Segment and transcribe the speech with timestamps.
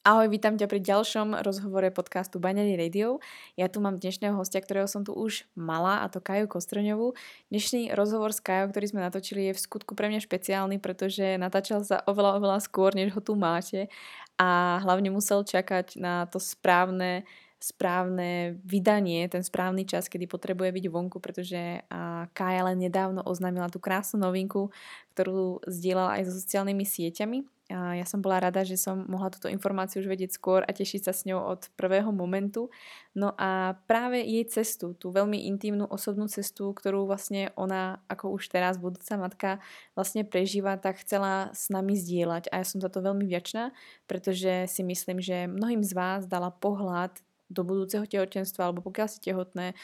[0.00, 3.20] Ahoj, vítam ťa pri ďalšom rozhovore podcastu Binary Radio.
[3.52, 7.12] Ja tu mám dnešného hostia, ktorého som tu už mala, a to Kaju Kostroňovú.
[7.52, 11.84] Dnešný rozhovor s Kajou, ktorý sme natočili, je v skutku pre mňa špeciálny, pretože natáčal
[11.84, 13.92] sa oveľa, oveľa skôr, než ho tu máte
[14.40, 17.28] a hlavne musel čakať na to správne
[17.60, 21.84] správne vydanie, ten správny čas, kedy potrebuje byť vonku, pretože
[22.32, 24.72] Kaja len nedávno oznámila tú krásnu novinku,
[25.12, 27.38] ktorú zdieľala aj so sociálnymi sieťami
[27.70, 31.06] a ja som bola rada, že som mohla túto informáciu už vedieť skôr a tešiť
[31.06, 32.66] sa s ňou od prvého momentu.
[33.14, 38.50] No a práve jej cestu, tú veľmi intimnú osobnú cestu, ktorú vlastne ona ako už
[38.50, 39.50] teraz budúca matka
[39.94, 43.70] vlastne prežíva, tak chcela s nami zdieľať a ja som za to veľmi vďačná,
[44.10, 49.18] pretože si myslím, že mnohým z vás dala pohľad do budúceho tehotenstva alebo pokiaľ si
[49.18, 49.74] tehotné,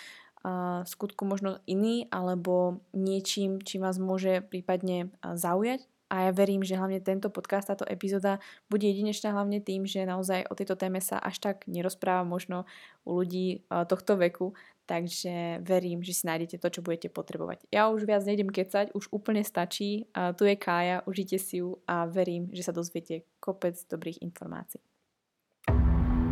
[0.46, 6.78] a skutku možno iný alebo niečím, čím vás môže prípadne zaujať a ja verím, že
[6.78, 8.38] hlavne tento podcast, táto epizóda
[8.70, 12.62] bude jedinečná hlavne tým, že naozaj o tejto téme sa až tak nerozpráva možno
[13.02, 14.54] u ľudí tohto veku,
[14.86, 17.66] takže verím, že si nájdete to, čo budete potrebovať.
[17.74, 20.06] Ja už viac nejdem kecať, už úplne stačí.
[20.14, 24.78] Tu je Kája, užite si ju a verím, že sa dozviete kopec dobrých informácií.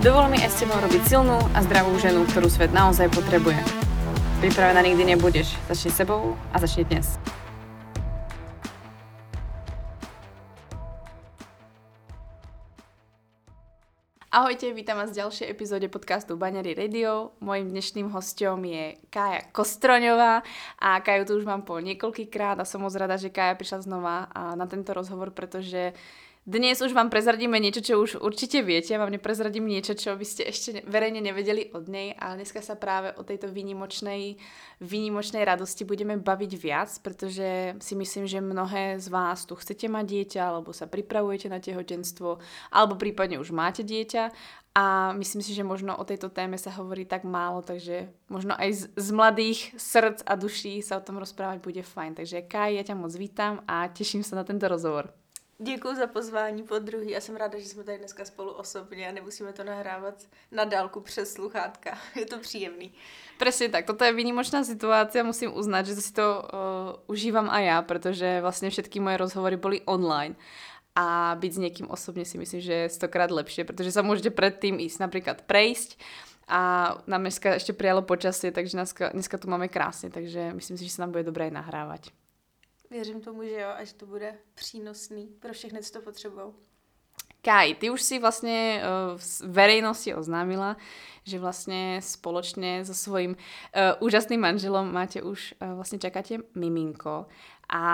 [0.00, 3.60] Dovol mi aj s tebou robiť silnú a zdravú ženu, ktorú svet naozaj potrebuje.
[4.40, 5.52] Pripravená nikdy nebudeš.
[5.68, 7.20] Začni sebou a začni dnes.
[14.32, 17.36] Ahojte, vítam vás v ďalšej epizóde podcastu Baňary Radio.
[17.44, 20.40] Mojím dnešným hostom je Kája Kostroňová
[20.80, 24.32] a Kaju tu už mám po niekoľkýkrát a som moc rada, že Kája prišla znova
[24.56, 25.92] na tento rozhovor, pretože
[26.48, 28.96] dnes už vám prezradíme niečo, čo už určite viete.
[28.96, 33.12] Vám neprezradím niečo, čo by ste ešte verejne nevedeli od nej, ale dneska sa práve
[33.14, 34.40] o tejto výnimočnej,
[34.80, 40.04] výnimočnej radosti budeme baviť viac, pretože si myslím, že mnohé z vás tu chcete mať
[40.08, 42.40] dieťa, alebo sa pripravujete na tehotenstvo,
[42.72, 44.32] alebo prípadne už máte dieťa
[44.72, 48.70] a myslím si, že možno o tejto téme sa hovorí tak málo, takže možno aj
[48.72, 52.16] z, z mladých srdc a duší sa o tom rozprávať bude fajn.
[52.16, 55.19] Takže Kaj, ja ťa moc vítam a teším sa na tento rozhovor.
[55.62, 59.12] Děkuji za pozvání po druhý a jsem ráda, že jsme tady dneska spolu osobně a
[59.12, 60.14] nemusíme to nahrávat
[60.52, 61.98] na dálku přes sluchátka.
[62.16, 62.92] Je to příjemný.
[63.38, 66.44] Presne tak, toto je výnimočná situácia, musím uznať, že si to uh,
[67.08, 70.36] užívam aj ja, pretože vlastne všetky moje rozhovory boli online
[70.96, 74.76] a byť s niekým osobne si myslím, že je stokrát lepšie, pretože sa môžete predtým
[74.76, 75.96] ísť napríklad prejsť
[76.48, 80.84] a nám dneska ešte prijalo počasie, takže dneska, dneska tu máme krásne, takže myslím si,
[80.88, 82.02] že sa nám bude dobré aj nahrávať.
[82.90, 86.46] Věřím tomu, že jo, až to bude přínosný pro všechny, co to potřebují.
[87.40, 90.76] Kaj, ty už si vlastne uh, v verejnosti oznámila,
[91.24, 97.32] že vlastne spoločne so svojím uh, úžasným manželom máte už, uh, vlastne čakáte miminko.
[97.72, 97.84] A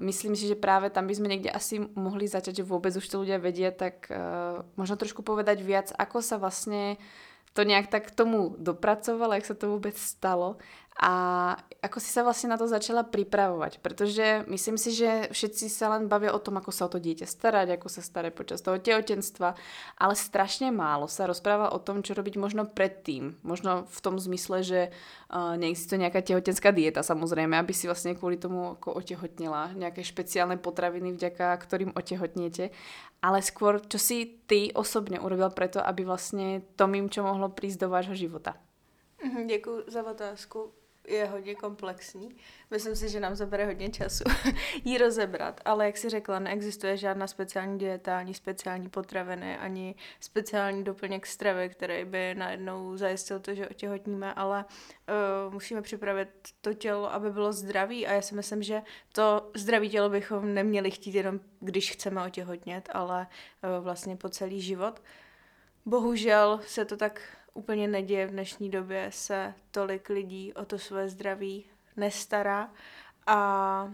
[0.00, 3.20] myslím si, že práve tam by sme niekde asi mohli začať, že vôbec už to
[3.26, 4.06] ľudia vedia, tak
[4.78, 7.02] možno trošku povedať viac, ako sa vlastne
[7.50, 10.62] to nejak tak k tomu dopracovala, jak sa to vôbec stalo
[10.98, 11.12] a
[11.78, 16.10] ako si sa vlastne na to začala pripravovať, pretože myslím si, že všetci sa len
[16.10, 19.54] bavia o tom, ako sa o to dieťa starať, ako sa starať počas toho tehotenstva,
[19.94, 23.38] ale strašne málo sa rozpráva o tom, čo robiť možno predtým.
[23.46, 28.34] Možno v tom zmysle, že uh, neexistuje nejaká tehotenská dieta samozrejme, aby si vlastne kvôli
[28.34, 32.74] tomu ako otehotnila, nejaké špeciálne potraviny, vďaka ktorým otehotniete,
[33.22, 37.86] ale skôr, čo si ty osobne urobil preto, aby vlastne to mým, čo mohlo prísť
[37.86, 38.58] do vášho života.
[39.22, 40.72] Mhm, Děkuji za otázku
[41.08, 42.36] je hodně komplexní.
[42.70, 44.24] Myslím si, že nám zabere hodně času
[44.84, 50.84] ji rozebrat, ale jak si řekla, neexistuje žádná speciální dieta, ani speciální potraviny, ani speciální
[50.84, 54.64] doplněk stravy, který by najednou zajistil to, že otěhotníme, ale
[55.46, 56.28] uh, musíme připravit
[56.60, 58.82] to tělo, aby bylo zdravý a já si myslím, že
[59.12, 64.60] to zdraví tělo bychom neměli chtít jenom, když chceme otěhotnět, ale uh, vlastně po celý
[64.60, 65.02] život.
[65.86, 71.08] Bohužel se to tak úplně neděje v dnešní době, se tolik lidí o to své
[71.08, 71.64] zdraví
[71.96, 72.72] nestará
[73.26, 73.92] a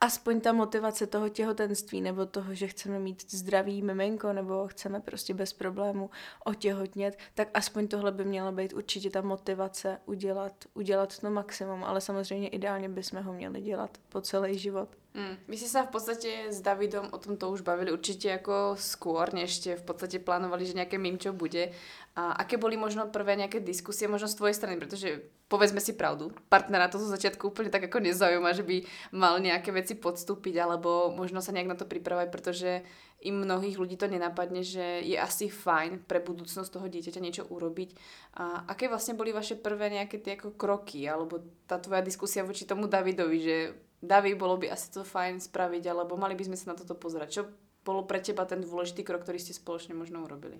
[0.00, 5.34] aspoň ta motivace toho těhotenství nebo toho, že chceme mít zdravý miminko nebo chceme prostě
[5.34, 6.10] bez problému
[6.44, 12.00] otěhotnět, tak aspoň tohle by měla být určitě ta motivace udělat, udělat to maximum, ale
[12.00, 14.88] samozřejmě ideálně bychom ho měli dělat po celý život.
[15.16, 15.40] Mm.
[15.48, 19.56] Vy ste sa v podstate s Davidom o tomto už bavili určite ako skôr, než
[19.56, 21.72] ste v podstate plánovali, že nejaké mimčo bude.
[22.12, 26.36] A aké boli možno prvé nejaké diskusie, možno z tvojej strany, pretože povedzme si pravdu,
[26.52, 28.76] partnera to zo začiatku úplne tak ako nezaujíma, že by
[29.16, 32.84] mal nejaké veci podstúpiť, alebo možno sa nejak na to pripravať, pretože
[33.24, 37.96] i mnohých ľudí to nenapadne, že je asi fajn pre budúcnosť toho dieťaťa niečo urobiť.
[38.36, 42.68] A aké vlastne boli vaše prvé nejaké tie ako kroky, alebo tá tvoja diskusia voči
[42.68, 43.56] tomu Davidovi, že
[44.02, 47.28] David, bolo by asi to fajn spraviť, alebo mali by sme sa na toto pozerať.
[47.30, 47.42] Čo
[47.84, 50.58] bolo pre teba ten dôležitý krok, ktorý ste spoločne možno urobili?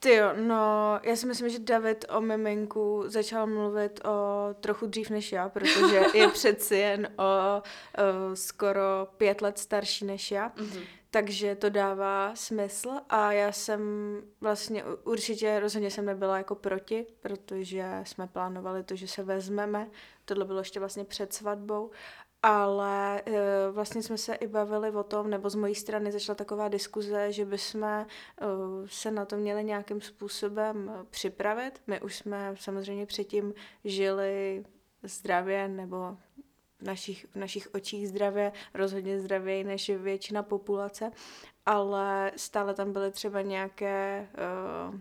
[0.00, 5.10] Ty jo, no, já si myslím, že David o miminku začal mluvit o trochu dřív
[5.10, 7.62] než já, protože je přeci jen o, o
[8.36, 10.48] skoro pět let starší než já.
[10.48, 10.82] Mm-hmm.
[11.10, 13.80] Takže to dává smysl a já jsem
[14.40, 19.90] vlastně určitě rozhodně jsem nebyla jako proti, protože jsme plánovali to, že se vezmeme.
[20.24, 21.90] Tohle bylo ještě vlastně před svatbou
[22.42, 23.32] ale e,
[23.70, 27.44] vlastně jsme se i bavili o tom, nebo z mojí strany začala taková diskuze, že
[27.44, 28.06] bychom e,
[28.86, 31.82] se na to měli nějakým způsobem připravit.
[31.86, 33.54] My už jsme samozřejmě předtím
[33.84, 34.64] žili
[35.02, 36.16] zdravě, nebo
[36.78, 41.10] v našich, v našich očích zdravě, rozhodně zdravěji než většina populace,
[41.66, 44.28] ale stále tam byly třeba nějaké
[44.88, 45.00] uh,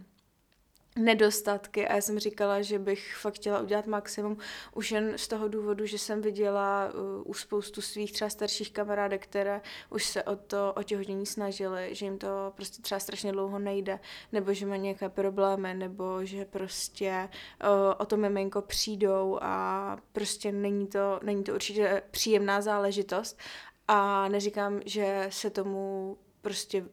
[0.95, 4.37] nedostatky a já jsem říkala, že bych fakt chtěla udělat maximum
[4.75, 9.23] už jen z toho důvodu, že jsem viděla uh, u spoustu svých třeba starších kamarádek,
[9.23, 13.99] které už se o to otěhotnění snažily, že jim to prostě třeba strašně dlouho nejde,
[14.31, 17.29] nebo že mají nějaké problémy, nebo že prostě
[17.63, 23.39] uh, o to miminko přijdou a prostě není to, není to určitě příjemná záležitost.
[23.87, 26.85] A neříkám, že se tomu prostě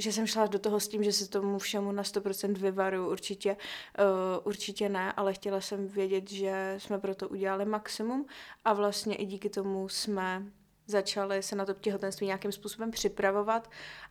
[0.00, 3.56] že jsem šla do toho s tím, že se tomu všemu na 100% vyvaru, určitě,
[3.98, 8.26] uh, určitě ne, ale chtěla jsem vědět, že jsme pro to udělali maximum
[8.64, 10.42] a vlastně i díky tomu jsme
[10.86, 13.70] začali se na to těhotenství nějakým způsobem připravovat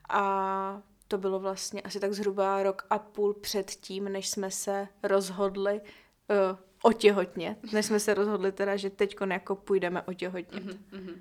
[0.10, 4.88] a to bylo vlastně asi tak zhruba rok a půl před tím, než jsme se
[5.04, 10.64] rozhodli uh, otěhotnět, než jsme se rozhodli teda, že teď jako půjdeme otěhotnět.
[10.64, 11.16] Mm-hmm.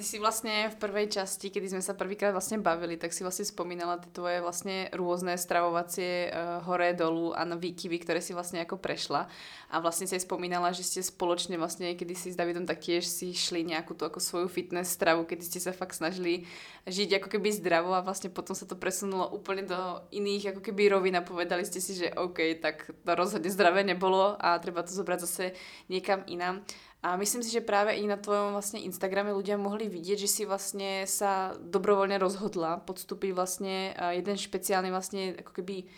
[0.00, 3.44] Ty si vlastne v prvej časti, kedy sme sa prvýkrát vlastne bavili, tak si vlastne
[3.44, 8.80] spomínala tie tvoje vlastne rôzne stravovacie uh, hore, dolu a výkyvy, ktoré si vlastne ako
[8.80, 9.28] prešla.
[9.68, 13.36] A vlastne si aj spomínala, že ste spoločne vlastne, kedy si s Davidom taktiež si
[13.36, 16.48] šli nejakú tú ako svoju fitness stravu, kedy ste sa fakt snažili
[16.88, 20.96] žiť ako keby zdravo a vlastne potom sa to presunulo úplne do iných ako keby
[20.96, 24.96] rovin a povedali ste si, že OK, tak to rozhodne zdravé nebolo a treba to
[24.96, 25.44] zobrať zase
[25.92, 26.64] niekam inám.
[27.00, 30.42] A myslím si, že práve i na tvojom vlastne Instagrame ľudia mohli vidieť, že si
[30.44, 35.88] vlastne sa dobrovoľne rozhodla podstúpiť vlastne jeden špeciálny vlastne ako keby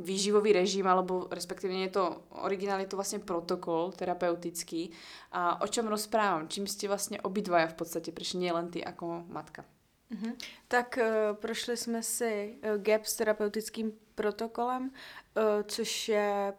[0.00, 4.96] výživový režim, alebo respektíve nie je to, originálne je to vlastne protokol terapeutický.
[5.36, 6.48] A o čom rozprávam?
[6.48, 9.68] Čím ste vlastne obidvaja v podstate prišli, nielen ty ako matka?
[10.10, 10.32] Mm-hmm.
[10.68, 16.52] Tak uh, prošli jsme si uh, GAP s terapeutickým protokolem, uh, což je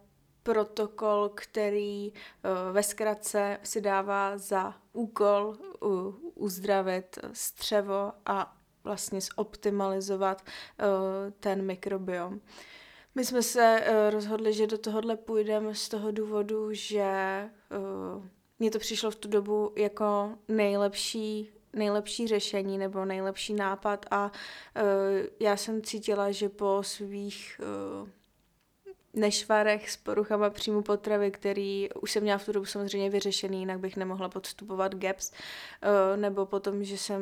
[0.44, 2.16] protokol, který uh,
[2.72, 5.58] ve zkratce si dává za úkol
[6.36, 10.86] uzdravit střevo a vlastně zoptimalizovat uh,
[11.40, 12.42] ten mikrobiom.
[13.16, 17.50] My jsme se uh, rozhodli, že do tohohle půjdeme z toho důvodu, že
[18.60, 24.32] mně to přišlo v tu dobu jako nejlepší nejlepší řešení nebo nejlepší nápad a
[25.40, 27.62] já jsem cítila, že po svých
[29.14, 33.80] nešvarech s poruchama příjmu potravy, který už jsem měla v tu dobu samozřejmě vyřešený, jinak
[33.80, 35.32] bych nemohla podstupovat GAPS,
[35.82, 37.22] eh, nebo potom, že jsem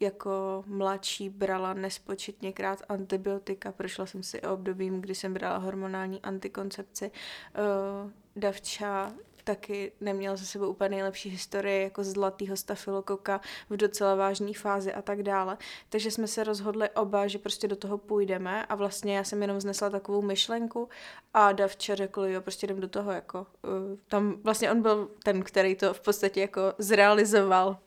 [0.00, 7.10] jako mladší brala nespočetněkrát antibiotika, prošla jsem si obdobím, kdy jsem brala hormonální antikoncepci,
[7.54, 9.12] eh, davča,
[9.48, 13.40] taky neměl za sebou úplně nejlepší historie jako zlatýho stafilokoka
[13.70, 15.58] v docela vážné fázi a tak dále.
[15.88, 19.60] Takže jsme se rozhodli oba, že prostě do toho půjdeme a vlastně já jsem jenom
[19.60, 20.88] znesla takovou myšlenku
[21.34, 25.42] a Davče řekl, jo, prostě jdem do toho, jako uh, tam vlastně on byl ten,
[25.42, 27.78] který to v podstatě jako zrealizoval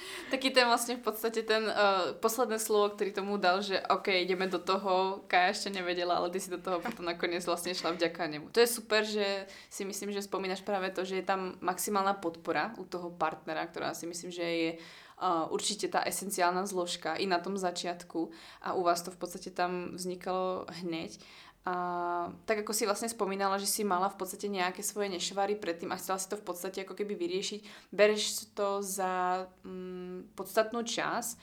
[0.32, 4.46] Taký ten vlastne v podstate ten uh, posledné slovo, ktorý tomu dal, že OK, ideme
[4.46, 8.22] do toho, Kaja ešte nevedela, ale ty si do toho potom nakoniec vlastne šla vďaka
[8.30, 8.52] nemu.
[8.52, 12.72] To je super, že si myslím, že spomínaš práve to, že je tam maximálna podpora
[12.78, 17.38] u toho partnera, ktorá si myslím, že je uh, určite tá esenciálna zložka i na
[17.38, 18.32] tom začiatku
[18.64, 21.20] a u vás to v podstate tam vznikalo hneď.
[21.68, 25.92] A tak ako si vlastne spomínala, že si mala v podstate nejaké svoje nešvary predtým
[25.92, 31.36] a chcela si to v podstate ako keby vyriešiť, bereš to za mm, podstatnú čas,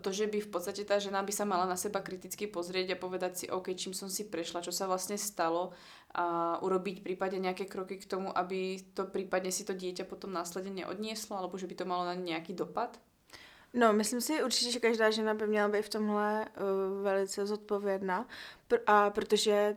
[0.00, 3.02] to, že by v podstate tá žena by sa mala na seba kriticky pozrieť a
[3.02, 5.76] povedať si, OK, čím som si prešla, čo sa vlastne stalo
[6.14, 10.70] a urobiť prípadne nejaké kroky k tomu, aby to prípadne si to dieťa potom následne
[10.82, 12.96] neodnieslo, alebo že by to malo na nejaký dopad?
[13.74, 18.28] No, myslím si určitě, že každá žena by měla být v tomhle uh, velice zodpovědná,
[18.70, 19.76] pr- a protože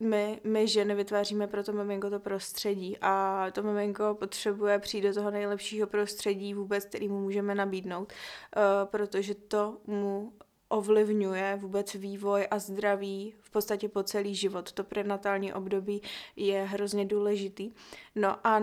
[0.00, 5.14] my, my ženy vytváříme pro to miminko to prostředí a to miminko potřebuje přijít do
[5.14, 8.12] toho nejlepšího prostředí vůbec, který mu můžeme nabídnout,
[8.56, 10.32] uh, protože to mu
[10.68, 14.72] ovlivňuje vůbec vývoj a zdraví v podstatě po celý život.
[14.72, 16.02] To prenatální období
[16.36, 17.72] je hrozně důležitý.
[18.14, 18.62] No a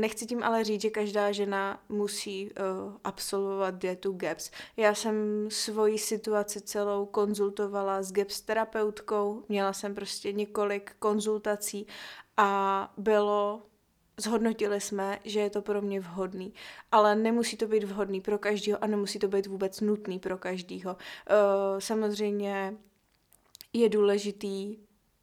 [0.00, 4.50] nechci tím ale říct, že každá žena musí uh, absolvovat dietu GAPS.
[4.76, 11.86] Já jsem svoji situaci celou konzultovala s GAPS terapeutkou, měla jsem prostě několik konzultací
[12.36, 13.62] a bylo
[14.16, 16.54] Zhodnotili jsme, že je to pro mě vhodný,
[16.92, 20.92] ale nemusí to být vhodný pro každého a nemusí to být vůbec nutný pro každého.
[20.92, 22.74] Uh, samozřejmě
[23.72, 24.76] je důležitý,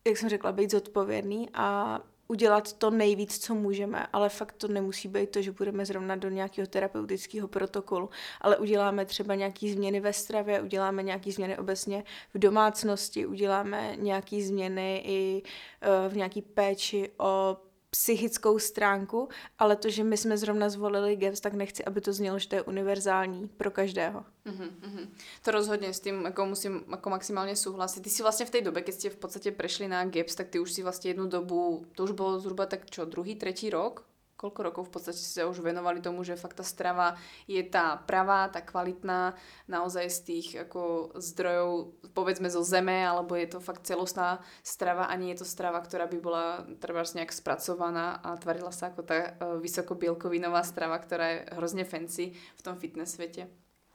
[0.08, 5.08] jak jsem řekla, být zodpovědný a udělat to nejvíc, co můžeme, ale fakt to nemusí
[5.08, 8.10] být to, že budeme zrovna do nějakého terapeutického protokolu,
[8.42, 14.42] ale uděláme třeba nějaké změny ve stravě, uděláme nějaké změny obecně v domácnosti, uděláme nějaké
[14.42, 17.58] změny i uh, v nějaké péči o
[17.92, 19.30] psychickou stránku,
[19.60, 22.56] ale to, že my jsme zrovna zvolili GEPS, tak nechci, aby to znělo, že to
[22.56, 24.26] je univerzální pro každého.
[24.46, 25.08] Mm-hmm.
[25.42, 28.02] To rozhodně s tím jako musím jako maximálně souhlasit.
[28.02, 30.60] Ty si vlastně v té době, když jste v podstatě prešli na GEPS, tak ty
[30.60, 34.06] už si vlastně jednu dobu, to už bylo zhruba tak čo, druhý, třetí rok,
[34.42, 37.14] koľko rokov v podstate ste už venovali tomu, že fakt tá strava
[37.46, 39.38] je tá pravá, tá kvalitná,
[39.70, 45.14] naozaj z tých ako zdrojov, povedzme zo zeme, alebo je to fakt celostná strava a
[45.14, 49.16] nie je to strava, ktorá by bola treba nejak spracovaná a tvarila sa ako tá
[49.18, 49.30] e,
[49.62, 53.48] vysokobielkovinová strava, ktorá je hrozně fancy v tom fitness světě.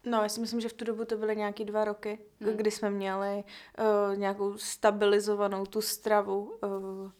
[0.06, 2.56] No, já si myslím, že v tu dobu to byly nějaký dva roky, hmm.
[2.56, 3.44] kdy jsme měli
[3.78, 7.10] uh, nějakou stabilizovanou tu stravu uh,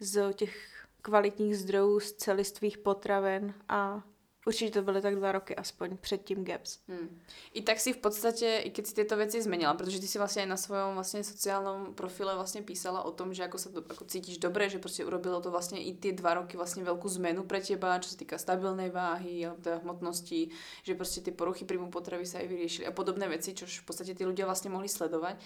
[0.00, 0.71] z těch
[1.02, 4.02] kvalitních zdrojů z celistvých potravin a
[4.46, 6.78] Určitě to byly tak dva roky aspoň před tím GAPS.
[6.88, 7.20] Hmm.
[7.52, 10.46] I tak si v podstatě, i keď si tyto věci zmenila, protože ty si vlastně
[10.46, 14.68] na svém vlastně sociálním profile vlastně písala o tom, že jako se jako cítíš dobře,
[14.68, 18.10] že prostě urobilo to vlastně i ty dva roky vlastně velkou zmenu pre teba, čo
[18.10, 20.48] se týká stabilné váhy, teda hmotnosti,
[20.82, 24.14] že prostě ty poruchy príjmu potravy se i vyriešili a podobné věci, což v podstatě
[24.14, 25.36] ty lidé vlastně mohli sledovat.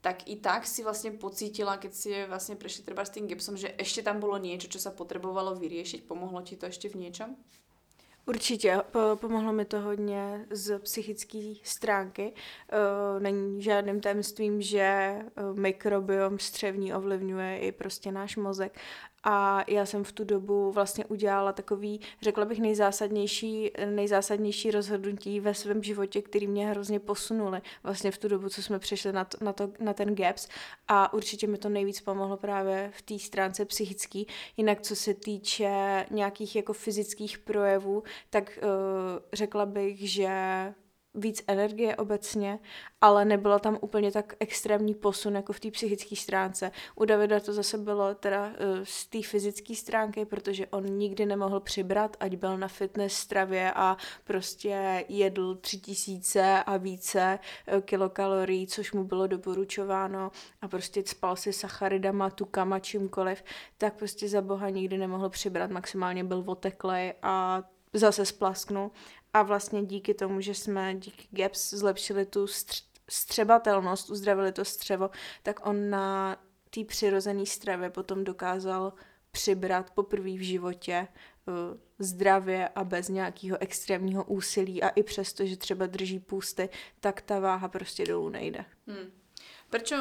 [0.00, 3.74] Tak i tak si vlastně pocítila, keď si vlastně prešli třeba s tím GAPSom, že
[3.78, 7.36] ještě tam bylo něco, co se potřebovalo vyriešiť, pomohlo ti to ještě v něčem?
[8.28, 12.32] Určitě, po, pomohlo mi to hodně z psychické stránky.
[12.32, 15.16] Uh, není žádným tajemstvím, že
[15.50, 18.78] uh, mikrobiom střevní ovlivňuje i prostě náš mozek
[19.28, 25.54] a já jsem v tu dobu vlastně udělala takový, řekla bych, nejzásadnější, nejzásadnější rozhodnutí ve
[25.54, 29.44] svém životě, který mě hrozně posunuli vlastně v tu dobu, co jsme přišli na, to,
[29.44, 30.48] na, to, na ten GAPS
[30.88, 34.26] a určitě mi to nejvíc pomohlo právě v té stránce psychický.
[34.56, 38.68] Jinak co se týče nějakých jako fyzických projevů, tak uh,
[39.32, 40.28] řekla bych, že
[41.16, 42.58] víc energie obecně,
[43.00, 46.70] ale nebylo tam úplně tak extrémní posun jako v té psychické stránce.
[46.94, 48.52] U Davida to zase bylo teda uh,
[48.84, 53.96] z té fyzické stránky, protože on nikdy nemohl přibrat, ať byl na fitness stravě a
[54.24, 57.38] prostě jedl tři tisíce a více
[57.72, 60.30] uh, kilokalorií, což mu bylo doporučováno
[60.62, 63.44] a prostě spal si sacharidama, tukama, čímkoliv,
[63.78, 68.90] tak prostě za boha nikdy nemohl přibrat, maximálně byl oteklej a zase splasknul
[69.36, 72.46] a vlastně díky tomu, že jsme díky GAPS zlepšili tu
[73.08, 75.10] střebatelnost, uzdravili to střevo,
[75.42, 76.36] tak on na
[76.70, 78.92] té přirozené stravě potom dokázal
[79.30, 81.54] přibrat poprvé v životě uh,
[81.98, 86.68] zdravě a bez nějakého extrémního úsilí a i přesto, že třeba drží půsty,
[87.00, 88.64] tak ta váha prostě dolů nejde.
[88.86, 89.12] Hmm.
[89.70, 89.98] Proč uh,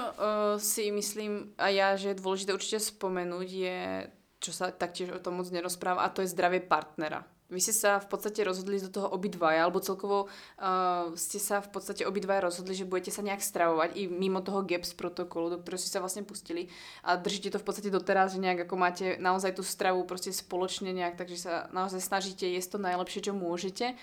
[0.57, 4.07] si myslím, a já, že je důležité určitě vzpomenout, je,
[4.39, 8.01] čo sa taktiež o tom moc nerozpráva, a to je zdravie partnera vy ste sa
[8.01, 12.73] v podstate rozhodli do toho obidvaja, alebo celkovo uh, ste sa v podstate obidvaja rozhodli,
[12.73, 16.25] že budete sa nejak stravovať i mimo toho GAPS protokolu, do ktorého ste sa vlastne
[16.25, 16.73] pustili.
[17.05, 20.89] A držíte to v podstate doteraz, že nejak ako máte naozaj tú stravu prostě spoločne
[20.89, 23.93] nejak, takže sa naozaj snažíte jesť to najlepšie, čo môžete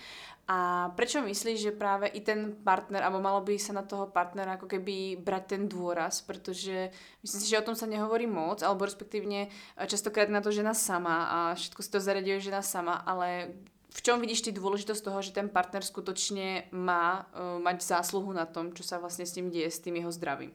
[0.43, 4.59] a prečo myslíš, že práve i ten partner, alebo malo by sa na toho partnera
[4.59, 6.91] ako keby brať ten dôraz, pretože
[7.23, 10.75] myslím si, že o tom sa nehovorí moc, alebo respektívne eh, častokrát na to žena
[10.75, 13.55] sama a všetko si to zariaduje žena sama, ale
[13.93, 18.49] v čom vidíš ty dôležitosť toho, že ten partner skutočne má uh, mať zásluhu na
[18.49, 20.49] tom, čo sa vlastne s ním děje, s tým jeho zdravím?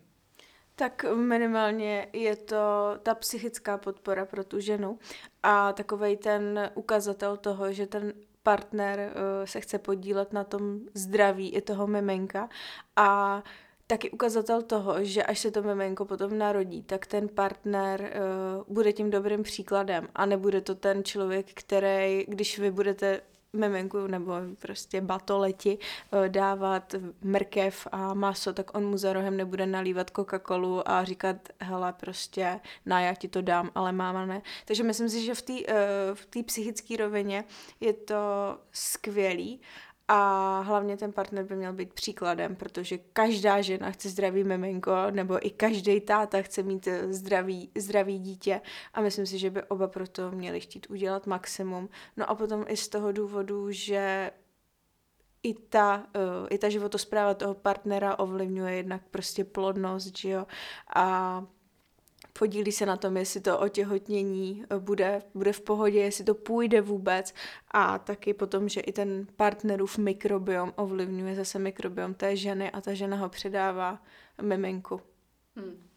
[0.79, 4.99] Tak minimálně je to ta psychická podpora pro tu ženu
[5.43, 8.13] a takovej ten ukazatel toho, že ten
[8.49, 12.49] partner uh, se chce podílet na tom zdraví i toho miminka.
[12.97, 13.43] A
[13.87, 18.93] taky ukazatel toho, že až se to miminko potom narodí, tak ten partner uh, bude
[18.93, 23.21] tím dobrým příkladem a nebude to ten člověk, který, když vy budete
[23.53, 25.79] mimenku nebo prostě batoleti
[26.13, 31.37] eh, dávat mrkev a maso, tak on mu za rohem nebude nalívat Coca-Colu a říkat,
[31.61, 34.43] hele, prostě, na já ti to dám, ale máma ne.
[34.65, 35.75] Takže myslím si, že v té eh,
[36.15, 37.45] v psychické rovině
[37.81, 38.15] je to
[38.73, 39.61] skvělý
[40.09, 45.47] a hlavně ten partner by měl být příkladem, protože každá žena chce zdravý miminko, nebo
[45.47, 48.61] i každý táta chce mít eh, zdravý, zdravý dítě
[48.95, 51.89] a myslím si, že by oba proto měli chtít udělat maximum.
[52.17, 54.31] No a potom i z toho důvodu, že
[55.43, 60.47] i ta, uh, i ta životospráva toho partnera ovlivňuje jednak prostě plodnost, že jo,
[60.95, 61.45] a
[62.39, 66.81] podílí se na tom, jestli to otěhotnění eh, bude, bude v pohodě, jestli to půjde
[66.81, 67.35] vůbec
[67.71, 72.95] a taky potom, že i ten partnerův mikrobiom ovlivňuje zase mikrobiom té ženy a ta
[72.95, 74.03] žena ho předává
[74.43, 75.01] miminku.
[75.57, 75.88] Hmm.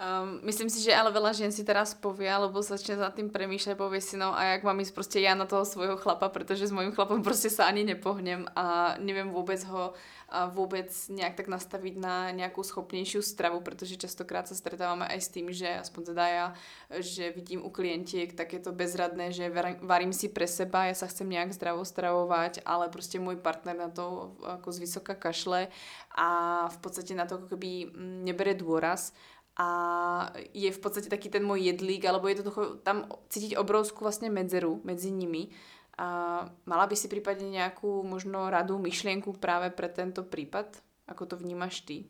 [0.00, 3.76] Um, myslím si, že ale veľa žen si teraz povie, alebo začne za tým premýšľať,
[3.76, 6.72] povie si, no a jak mám ísť proste ja na toho svojho chlapa, pretože s
[6.72, 9.92] mojím chlapom proste sa ani nepohnem a neviem vôbec ho
[10.30, 15.28] a vôbec nejak tak nastaviť na nejakú schopnejšiu stravu, pretože častokrát sa stretávame aj s
[15.28, 16.46] tým, že aspoň teda ja,
[17.02, 19.50] že vidím u klientiek, tak je to bezradné, že
[19.82, 23.90] varím si pre seba, ja sa chcem nejak zdravo stravovať, ale proste môj partner na
[23.90, 25.66] to ako z vysoka kašle
[26.14, 26.28] a
[26.72, 29.12] v podstate na to keby mm, nebere dôraz
[29.60, 29.68] a
[30.56, 34.80] je v podstate taký ten môj jedlík, alebo je to tam cítiť obrovskú vlastne medzeru
[34.88, 35.52] medzi nimi.
[36.00, 40.80] A mala by si prípadne nejakú možno radu, myšlienku práve pre tento prípad?
[41.12, 42.08] Ako to vnímaš ty?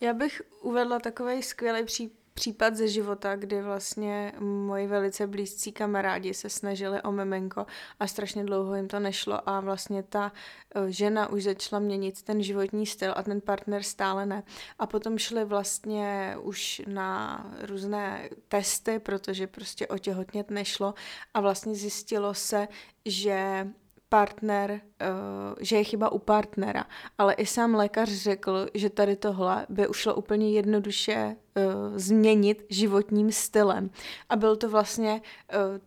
[0.00, 6.34] Já bych uvedla takový skvělý případ případ ze života, kdy vlastně moji velice blízcí kamarádi
[6.34, 7.66] se snažili o miminko
[8.00, 10.32] a strašně dlouho jim to nešlo a vlastně ta
[10.74, 14.42] eh, žena už začala měnit ten životní styl a ten partner stále ne.
[14.78, 20.94] A potom šli vlastně už na různé testy, protože prostě otěhotnět nešlo
[21.34, 22.68] a vlastně zjistilo se,
[23.04, 23.66] že
[24.08, 26.84] partner, uh, že je chyba u partnera,
[27.18, 33.32] ale i sám lékař řekl, že tady tohle by ušlo úplně jednoduše uh, změnit životním
[33.32, 33.90] stylem.
[34.28, 35.22] A byl to vlastně
[35.54, 35.80] uh,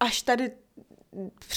[0.00, 0.50] až tady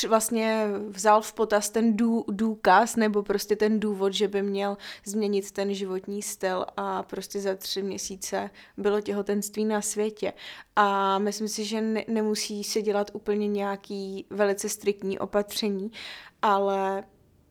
[0.08, 5.52] vlastně vzal v potaz ten dů, důkaz nebo prostě ten důvod, že by měl změnit
[5.52, 10.34] ten životní styl a prostě za tři měsíce bylo těhotenství na světě.
[10.76, 15.92] A myslím si, že ne, nemusí se dělat úplně nějaký velice striktní opatření,
[16.42, 17.04] ale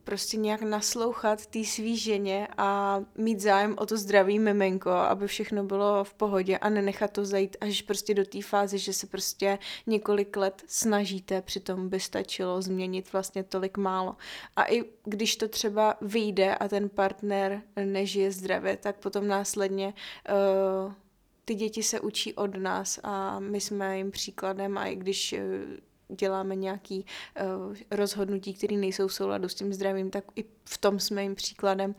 [0.09, 5.63] prostě nějak naslouchat té svý ženě a mít zájem o to zdravý miminko, aby všechno
[5.63, 9.59] bylo v pohodě a nenechat to zajít až prostě do té fáze, že se prostě
[9.87, 14.15] několik let snažíte, přitom by stačilo změnit vlastně tolik málo.
[14.55, 19.93] A i když to třeba vyjde a ten partner nežije zdravě, tak potom následně
[20.85, 20.93] uh,
[21.45, 25.88] ty děti se učí od nás a my jsme jim příkladem a i když uh,
[26.09, 27.05] děláme nějaký
[27.41, 31.35] uh, rozhodnutí, které nejsou v souladu s tím zdravím, tak i v tom jsme jim
[31.35, 31.95] příkladem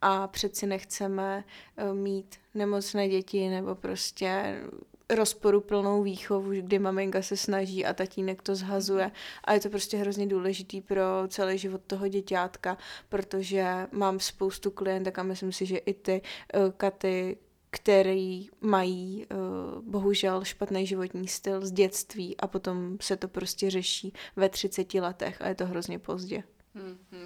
[0.00, 1.44] a přeci nechceme
[1.82, 4.60] uh, mít nemocné děti nebo prostě
[5.10, 9.10] rozporuplnou výchovu, kdy maminka se snaží a tatínek to zhazuje.
[9.44, 15.18] A je to prostě hrozně důležitý pro celý život toho děťátka, protože mám spoustu klientek
[15.18, 16.22] a myslím si, že i ty
[16.56, 17.36] uh, Katy,
[17.74, 24.12] který mají uh, bohužel špatný životní styl z dětství a potom se to prostě řeší
[24.36, 26.42] ve 30 letech a je to hrozně pozdě.
[26.74, 27.22] Hmm, hmm.
[27.22, 27.23] O,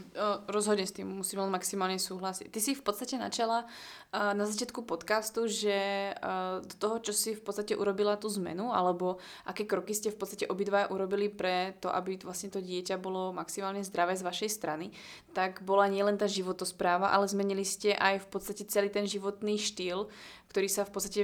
[0.48, 2.48] rozhodne s tým musím len maximálne súhlasiť.
[2.48, 7.36] Ty si v podstate načala uh, na začiatku podcastu, že uh, do toho, čo si
[7.36, 11.92] v podstate urobila tú zmenu, alebo aké kroky ste v podstate obidvaja urobili pre to,
[11.92, 14.94] aby vlastne to dieťa bolo maximálne zdravé z vašej strany,
[15.36, 20.08] tak bola nielen tá životospráva, ale zmenili ste aj v podstate celý ten životný štýl,
[20.48, 21.20] ktorý sa v podstate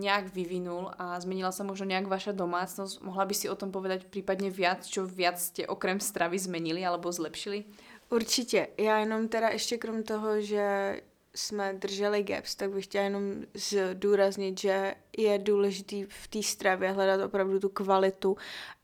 [0.00, 3.04] nejak vyvinul a zmenila sa možno nejak vaša domácnosť.
[3.04, 7.12] Mohla by si o tom povedať prípadne viac, čo viac ste okrem stravy zmenili alebo
[7.12, 7.68] zlepšili?
[8.12, 8.68] Určitě.
[8.78, 10.96] Já jenom teda ještě krom toho, že
[11.34, 13.22] jsme drželi gaps, tak bych chtěla jenom
[13.54, 18.36] zdůraznit, že je důležitý v té stravě hledat opravdu tu kvalitu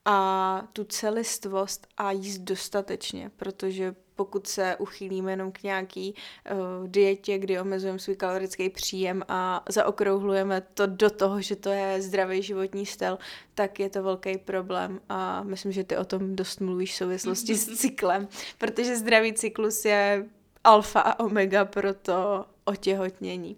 [0.05, 7.39] a tu celistvost a jíst dostatečně, protože pokud se uchýlíme jenom k nějaký uh, dietě,
[7.39, 12.87] kdy omezujeme svůj kalorický příjem a zaokrouhlujeme to do toho, že to je zdravý životní
[12.87, 13.19] styl,
[13.55, 17.55] tak je to velký problém a myslím, že ty o tom dost mluvíš v souvislosti
[17.55, 18.29] s cyklem,
[18.59, 20.27] protože zdravý cyklus je
[20.65, 23.57] alfa a omega pro to otěhotnění.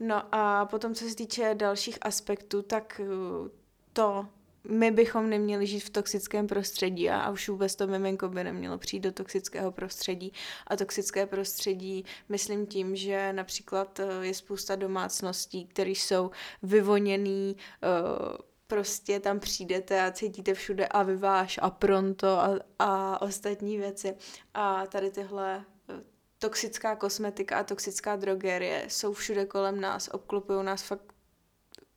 [0.00, 3.48] No a potom, co se týče dalších aspektů, tak uh,
[3.92, 4.26] to
[4.68, 9.00] my bychom neměli žít v toxickém prostředí a, už vůbec to miminko by nemělo přijít
[9.00, 10.32] do toxického prostředí.
[10.66, 16.30] A toxické prostředí myslím tím, že například eh, je spousta domácností, které jsou
[16.62, 23.78] vyvoněný uh, prostě tam přijdete a cítíte všude a vyváš a pronto a, a ostatní
[23.78, 24.14] věci.
[24.54, 26.02] A tady tyhle eh,
[26.38, 31.12] toxická kosmetika a toxická drogerie jsou všude kolem nás, obklopují nás fakt,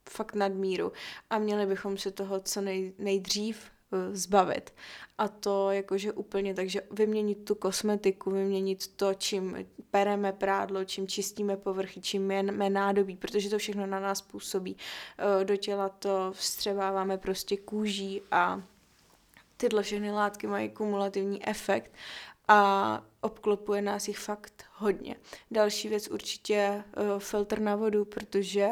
[0.10, 0.92] fakt nadmíru
[1.30, 4.74] a měli bychom se toho co nej, nejdřív uh, zbavit.
[5.18, 11.58] A to jakože úplně, takže vyměnit tu kosmetiku, vyměnit to, čím pereme prádlo, čím čistíme
[11.58, 14.78] povrchy, čím jeme nádobí, protože to všechno na nás působí.
[15.38, 18.64] Uh, do těla to vstřebáváme prostě kůží a
[19.58, 21.92] tyhle všechny látky mají kumulativní efekt
[22.48, 25.16] a obklopuje nás jich fakt hodně.
[25.52, 28.70] Další věc určitě uh, filtr na vodu, protože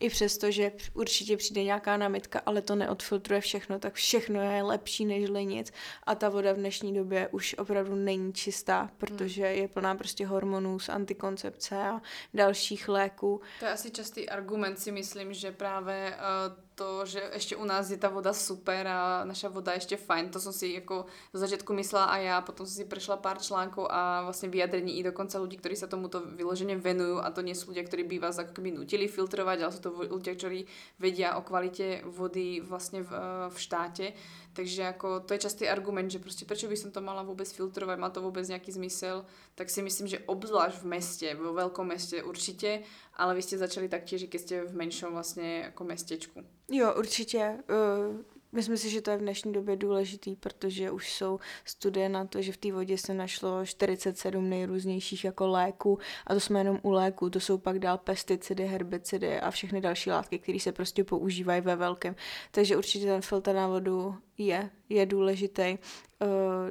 [0.00, 5.04] i přesto, že určitě přijde nějaká námitka, ale to neodfiltruje všechno, tak všechno je lepší
[5.04, 9.58] než nic a ta voda v dnešní době už opravdu není čistá, protože hmm.
[9.58, 12.00] je plná prostě hormonů z antikoncepce a
[12.34, 13.40] dalších léků.
[13.58, 17.90] To je asi častý argument si myslím, že právě uh, to, že ještě u nás
[17.90, 21.38] je ta voda super a naša voda je ještě fajn, to jsem si jako do
[21.38, 25.38] začátku myslela a já, potom jsem si prešla pár článků a vlastně vyjadrení i dokonce
[25.38, 28.52] ľudí, ktorí sa tomuto vyložene venujú a to nie sú ľudia, ktorí by vás ako
[28.52, 30.68] keby nutili filtrovať, ale sú to ľudia, ktorí
[31.00, 33.10] vedia o kvalite vody vlastne v,
[33.48, 34.12] v štáte.
[34.56, 37.98] Takže ako to je častý argument, že prostě prečo by som to mala vôbec filtrovať,
[37.98, 42.24] má to vôbec nejaký zmysel, tak si myslím, že obzvlášť v meste, vo veľkom meste
[42.24, 42.80] určite,
[43.20, 46.40] ale vy ste začali taktiež, keď ste v menšom vlastně jako mestečku.
[46.70, 47.58] Jo, určitě.
[47.68, 52.24] Uh Myslím si, že to je v dnešní době důležitý, protože už jsou studie na
[52.24, 56.78] to, že v té vodě se našlo 47 nejrůznějších jako léků a to jsme jenom
[56.82, 61.04] u léků, to jsou pak dál pesticidy, herbicidy a všechny další látky, které se prostě
[61.04, 62.16] používají ve velkém.
[62.50, 65.78] Takže určitě ten filtr na vodu je, je důležitý.
[66.20, 66.28] Uh,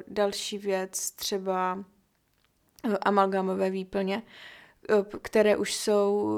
[0.08, 1.84] další věc třeba
[2.84, 4.22] uh, amalgámové výplně,
[4.90, 6.28] uh, které už jsou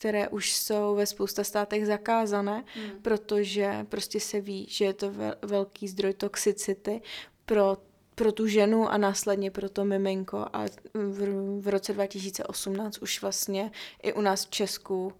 [0.00, 3.02] které už jsou ve spousta státech zakázané, hmm.
[3.02, 7.02] protože prostě se ví, že je to velký zdroj toxicity
[7.44, 7.76] pro
[8.20, 10.46] pro tu ženu a následně pro to miminko.
[10.52, 13.70] A v, v roce 2018 už vlastně
[14.02, 15.12] i u nás v Česku uh,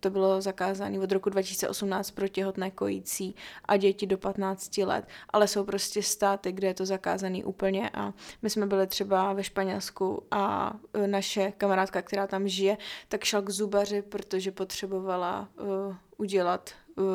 [0.00, 5.48] to bylo zakázáno od roku 2018 pro těhotné kojící a děti do 15 let, ale
[5.48, 7.90] jsou prostě státy, kde je to zakázané úplně.
[7.90, 12.76] A my jsme byli třeba ve Španělsku a uh, naše kamarádka, která tam žije,
[13.08, 16.70] tak šla k zubaři, protože potřebovala uh, udělat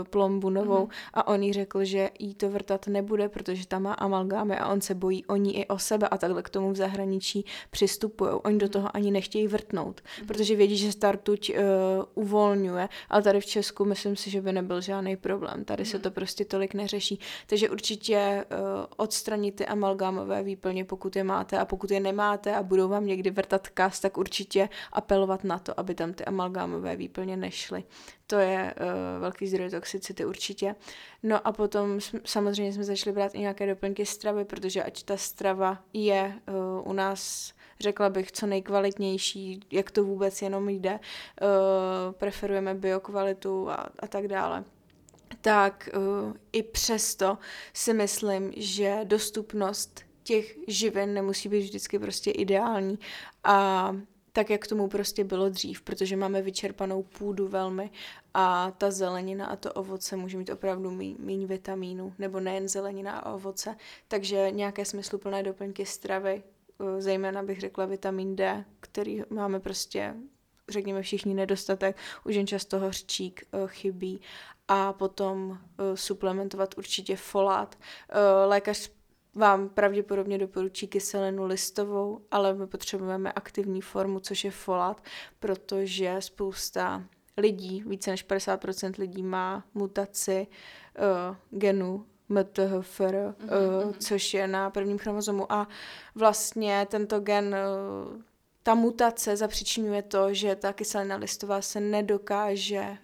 [0.10, 1.10] plombu novou mm-hmm.
[1.14, 4.82] a on jí řekl, že jí to vrtat nebude, protože tam má amalgámy a on
[4.82, 8.32] se bojí o ní i o sebe a takhle k tomu v zahraničí přistupují.
[8.32, 8.72] Oni do mhm.
[8.72, 10.28] toho ani nechtějí vrtnout, mm-hmm.
[10.28, 11.56] protože vědí, že startuť uh,
[12.24, 15.66] uvolňuje, ale tady v Česku myslím si, že by nebyl žádný problém.
[15.66, 15.92] Tady mm-hmm.
[15.92, 16.04] se mhm.
[16.04, 17.20] to prostě tolik neřeší.
[17.48, 22.64] Takže určitě uh, odstranit ty amalgámové výplně, pokud je máte a pokud je nemáte a
[22.64, 27.38] budou vám někdy vrtat kas, tak určitě apelovat na to, aby tam ty amalgámové výplně
[27.38, 27.84] nešly.
[28.28, 30.76] To je uh, velký zdroj toxicity určitě.
[31.24, 35.84] No a potom samozřejmě jsme začali brát i nějaké doplňky stravy, protože ať ta strava
[35.94, 40.92] je uh, u nás řekla bych, co nejkvalitnější, jak to vůbec jenom jde.
[40.92, 41.00] Uh,
[42.12, 44.64] preferujeme biokvalitu a, a tak dále.
[45.42, 47.38] Tak uh, i přesto
[47.74, 53.00] si myslím, že dostupnost těch živin nemusí být vždycky prostě ideální
[53.44, 53.96] a
[54.38, 57.90] tak, jak tomu prostě bylo dřív, protože máme vyčerpanou půdu velmi
[58.34, 63.34] a ta zelenina a to ovoce může mít opravdu méně vitamínu, nebo nejen zelenina a
[63.34, 63.76] ovoce,
[64.08, 70.16] takže nějaké smysluplné doplňky stravy, eh, zejména bych řekla vitamin D, který máme prostě
[70.70, 74.22] řekněme všichni nedostatek, už jen často hořčík uh, chybí
[74.68, 75.58] a potom uh,
[75.96, 77.78] suplementovat určitě folát.
[78.46, 78.97] Lékař
[79.38, 85.04] vám pravděpodobně doporučí kyselinu listovou, ale my potřebujeme aktivní formu, což je folát,
[85.40, 87.04] protože spousta
[87.38, 93.94] lidí, více než 50% lidí má mutaci uh, genu MTHFR, uh, mm-hmm.
[94.00, 95.68] což je na prvním chromozomu a
[96.16, 98.22] vlastně tento gen uh,
[98.64, 102.98] ta mutace zapříčinuje to, že ta kyselina listová se nedokáže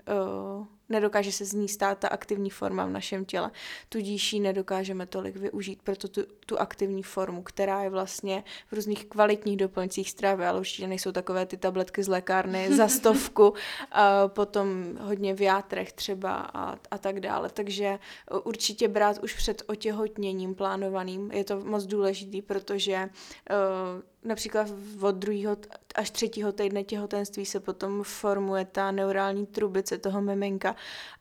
[0.58, 3.52] uh, nedokáže se z ní stát ta aktivní forma v našem těle.
[3.90, 9.06] Tudíž ji nedokážeme tolik využít, proto tu, tu aktivní formu, která je vlastně v různých
[9.06, 13.54] kvalitních doplňcích stravy, ale určitě nejsou takové ty tabletky z lékárny za stovku,
[13.92, 17.50] a potom hodně v játrech třeba a, a tak dále.
[17.50, 18.00] Takže
[18.44, 23.10] určitě brát už před otěhotněním plánovaným je to moc důležitý, protože
[23.50, 24.68] uh, například
[25.02, 25.58] od druhého
[25.96, 30.76] až třetího týdne těhotenství se potom formuje ta neurální trubice toho miminka.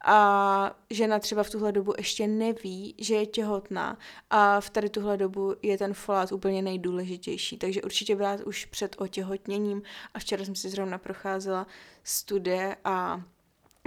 [0.04, 3.98] A žena třeba v tuhle dobu ještě neví, že je těhotná
[4.30, 8.96] a v tady tuhle dobu je ten folát úplně nejdůležitější, takže určitě brát už před
[8.98, 9.82] otěhotněním.
[10.14, 11.66] A včera jsem si zrovna procházela
[12.04, 13.22] studie a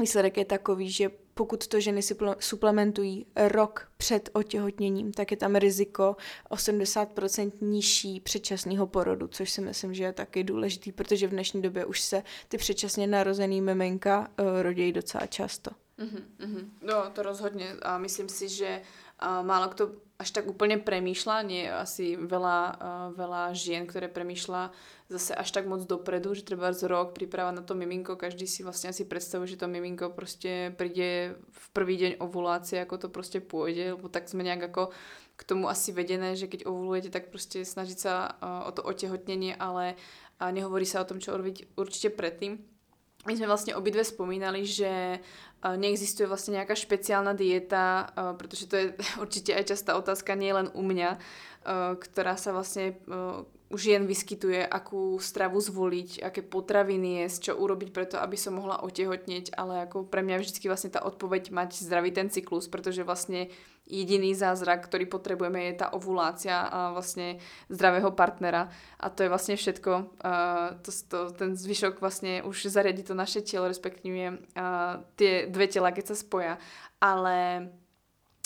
[0.01, 2.02] výsledek je takový, že pokud to ženy
[2.39, 6.15] suplementují rok před otěhotněním, tak je tam riziko
[6.50, 11.86] 80% nižší předčasného porodu, což si myslím, že je taky důležitý, protože v dnešní době
[11.86, 15.71] už se ty předčasně narozený miminka uh, docela často.
[16.00, 16.69] Mm-hmm.
[16.82, 18.82] No, to rozhodně a myslím si, že
[19.21, 24.71] uh, málo kto až tak úplně premýšľa, nie asi veľa, uh, veľa žien, ktoré premýšľa
[25.10, 28.63] zase až tak moc dopredu, že treba z rok príprava na to miminko, každý si
[28.65, 33.39] vlastne asi predstavuje, že to miminko prostě príde v prvý deň ovulácie, ako to prostě
[33.39, 34.89] pôjde, lebo tak sme nejak ako
[35.36, 39.56] k tomu asi vedené, že keď ovulujete, tak prostě snažiť sa uh, o to otehotnenie,
[39.60, 42.58] ale uh, nehovorí sa o tom, čo urobiť určite predtým.
[43.26, 45.20] My sme vlastne obidve spomínali, že
[45.76, 50.84] neexistuje vlastně nějaká špeciálna dieta, protože to je určitě aj častá otázka, nie len u
[50.84, 51.18] mňa,
[52.00, 52.94] která sa vlastně
[53.76, 58.80] už jen vyskytuje, akú stravu zvoliť, aké potraviny jesť, čo urobiť preto, aby som mohla
[58.80, 63.48] otehotneť, ale jako pre mňa vždycky vlastně ta odpoveď mať zdravý ten cyklus, protože vlastně
[63.86, 67.38] jediný zázrak, ktorý potrebujeme, je ta ovulácia a vlastně
[67.70, 69.92] zdravého partnera a to je vlastně všetko.
[70.26, 75.68] Uh, to, to, ten zvyšok vlastně už zariadí to naše tělo, respektive uh, tie dve
[75.68, 76.58] těla, keď sa spoja.
[77.02, 77.70] Ale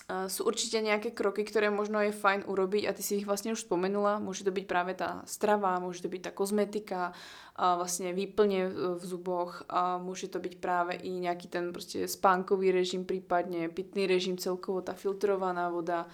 [0.09, 3.69] sú určite nejaké kroky, ktoré možno je fajn urobiť a ty si ich vlastne už
[3.69, 4.17] spomenula.
[4.17, 7.13] Môže to byť práve tá strava, môže to byť tá kozmetika,
[7.53, 13.05] vlastne výplne v zuboch, a môže to byť práve i nejaký ten prostě spánkový režim,
[13.05, 16.07] prípadne pitný režim celkovo, tá filtrovaná voda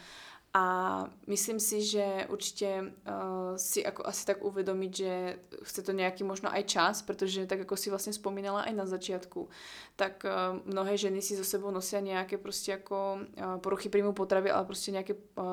[0.56, 6.24] a myslím si, že určitě uh, si ako asi tak uvědomit, že chce to nějaký
[6.24, 9.50] možno aj čas, protože tak jako si vlastně vzpomínala aj na začátku,
[9.96, 14.52] tak uh, mnohé ženy si so sebou nosia nějaké prostě jako uh, poruchy príjmu potravy,
[14.52, 15.44] ale prostě nějaký, uh,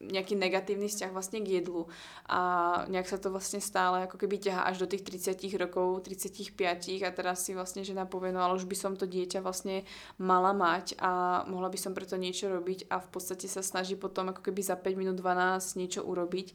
[0.00, 1.86] nějaký negativní vzťah vlastně k jedlu.
[2.26, 7.02] A nějak se to vlastně stále jako keby ťahá až do těch 30 rokov, 35
[7.06, 9.82] a teraz si vlastně žena povie, no ale už by som to dieťa vlastně
[10.18, 12.86] mala mať a mohla by som preto niečo robiť.
[12.90, 16.52] A v podstate sa snaží potom ako keby za 5 minút 12 niečo urobiť.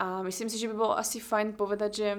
[0.00, 2.10] A myslím si, že by bolo asi fajn povedať, že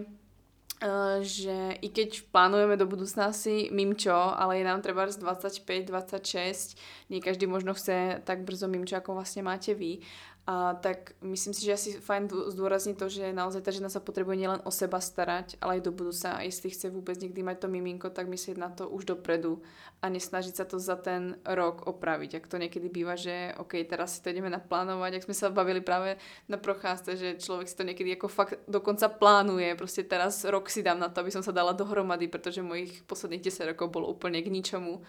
[0.75, 5.87] Uh, že i keď plánujeme do budúcna si mimčo, ale je nám treba z 25,
[5.87, 6.75] 26,
[7.07, 10.03] nie každý možno chce tak brzo mimčo, ako vlastne máte vy.
[10.45, 14.37] A tak myslím si, že asi fajn zdôrazniť to, že naozaj ta žena sa potrebuje
[14.37, 16.37] nielen o seba starať, ale aj do budúca.
[16.37, 19.65] A jestli chce vůbec někdy mať to miminko, tak myslieť na to už dopredu
[20.01, 22.33] a nesnažiť sa to za ten rok opraviť.
[22.33, 25.81] Jak to někdy býva, že OK, teraz si to ideme naplánovat, jak jsme se bavili
[25.81, 26.17] právě
[26.49, 29.75] na procházce, že člověk si to někdy jako fakt dokonca plánuje.
[29.75, 33.41] Prostě teraz rok si dám na to, aby som sa dala dohromady, protože mojich posledných
[33.41, 35.01] 10 rokov bolo úplne k ničomu.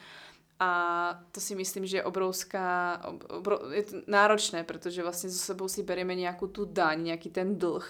[0.60, 0.70] A
[1.32, 5.82] to si myslím, že je obrovská, obro, je to náročné, protože vlastně za sebou si
[5.82, 7.88] bereme nějakou tu daň, nějaký ten dlh.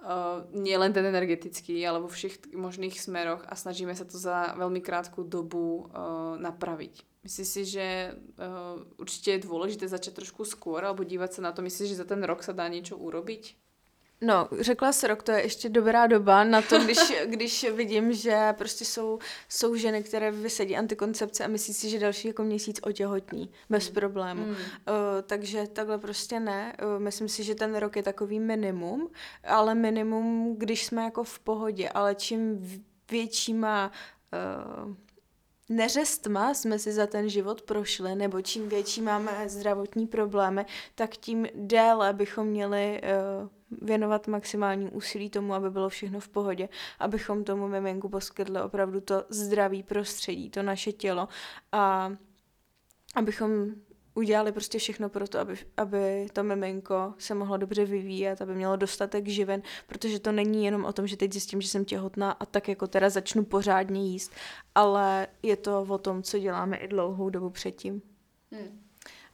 [0.00, 4.56] Uh, nie len ten energetický, ale vo všech možných smeroch a snažíme sa to za
[4.56, 7.04] veľmi krátku dobu uh, napraviť.
[7.20, 11.60] Myslíš si, že uh, určite je dôležité začať trošku skôr alebo dívať sa na to?
[11.60, 13.60] Myslíš, že za ten rok sa dá niečo urobiť?
[14.22, 18.54] No, řekla se rok, to je ještě dobrá doba na to, když, když vidím, že
[18.58, 23.50] prostě jsou, jsou ženy, které vysedí antikoncepce a myslí si, že další jako měsíc otěhotní,
[23.70, 23.94] bez mm.
[23.94, 24.46] problému.
[24.46, 24.50] Mm.
[24.50, 24.56] Uh,
[25.26, 26.76] takže takhle prostě ne.
[26.82, 29.10] Uh, myslím si, že ten rok je takový minimum,
[29.44, 32.66] ale minimum, když jsme jako v pohodě, ale čím
[33.10, 33.92] větší má
[34.86, 34.94] uh,
[35.68, 41.46] neřestma jsme si za ten život prošli, nebo čím větší máme zdravotní problémy, tak tím
[41.54, 43.00] déle bychom měli
[43.42, 49.00] uh, věnovat maximální úsilí tomu, aby bylo všechno v pohodě, abychom tomu miminku poskytli opravdu
[49.00, 51.28] to zdravý prostředí, to naše tělo
[51.72, 52.12] a
[53.14, 53.74] abychom
[54.14, 58.76] udělali prostě všechno pro to, aby, aby to miminko se mohlo dobře vyvíjet, aby mělo
[58.76, 62.46] dostatek živen, protože to není jenom o tom, že teď zjistím, že jsem těhotná a
[62.46, 64.32] tak jako teda začnu pořádně jíst,
[64.74, 68.02] ale je to o tom, co děláme i dlouhou dobu předtím.
[68.52, 68.79] Hmm.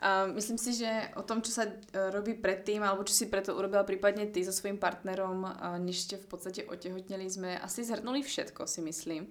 [0.06, 0.86] Uh, myslím si, že
[1.18, 4.54] o tom, čo sa uh, robí predtým, alebo čo si preto urobila prípadne ty so
[4.54, 9.26] svojím partnerom, uh, než ste v podstate otehotneli, sme asi zhrnuli všetko, si myslím.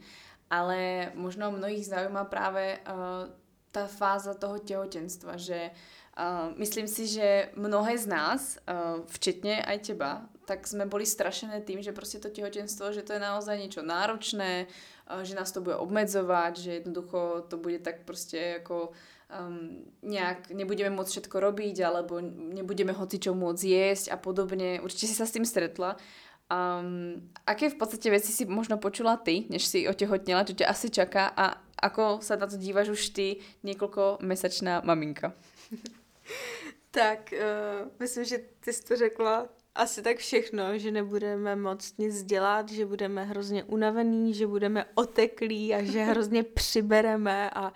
[0.52, 3.32] Ale možno mnohých zaujíma práve uh,
[3.72, 9.80] tá fáza toho tehotenstva, že uh, myslím si, že mnohé z nás, uh, včetne aj
[9.80, 13.80] teba, tak sme boli strašené tým, že prostě to tehotenstvo, že to je naozaj niečo
[13.80, 18.92] náročné, uh, že nás to bude obmedzovať, že jednoducho to bude tak prostě jako
[19.32, 24.82] um, nejak nebudeme môcť všetko robiť, alebo nebudeme čo môcť jesť a podobne.
[24.82, 25.98] Určite si sa s tým stretla.
[26.46, 30.94] Um, aké v podstate veci si možno počula ty, než si otehotnila, čo ťa asi
[30.94, 35.34] čaká a ako sa na to díváš už ty, niekoľko mesačná maminka?
[36.94, 42.24] tak, uh, myslím, že ty jsi to řekla asi tak všechno, že nebudeme moc nic
[42.24, 47.74] dělat, že budeme hrozně unavený, že budeme oteklí a že hrozně přibereme a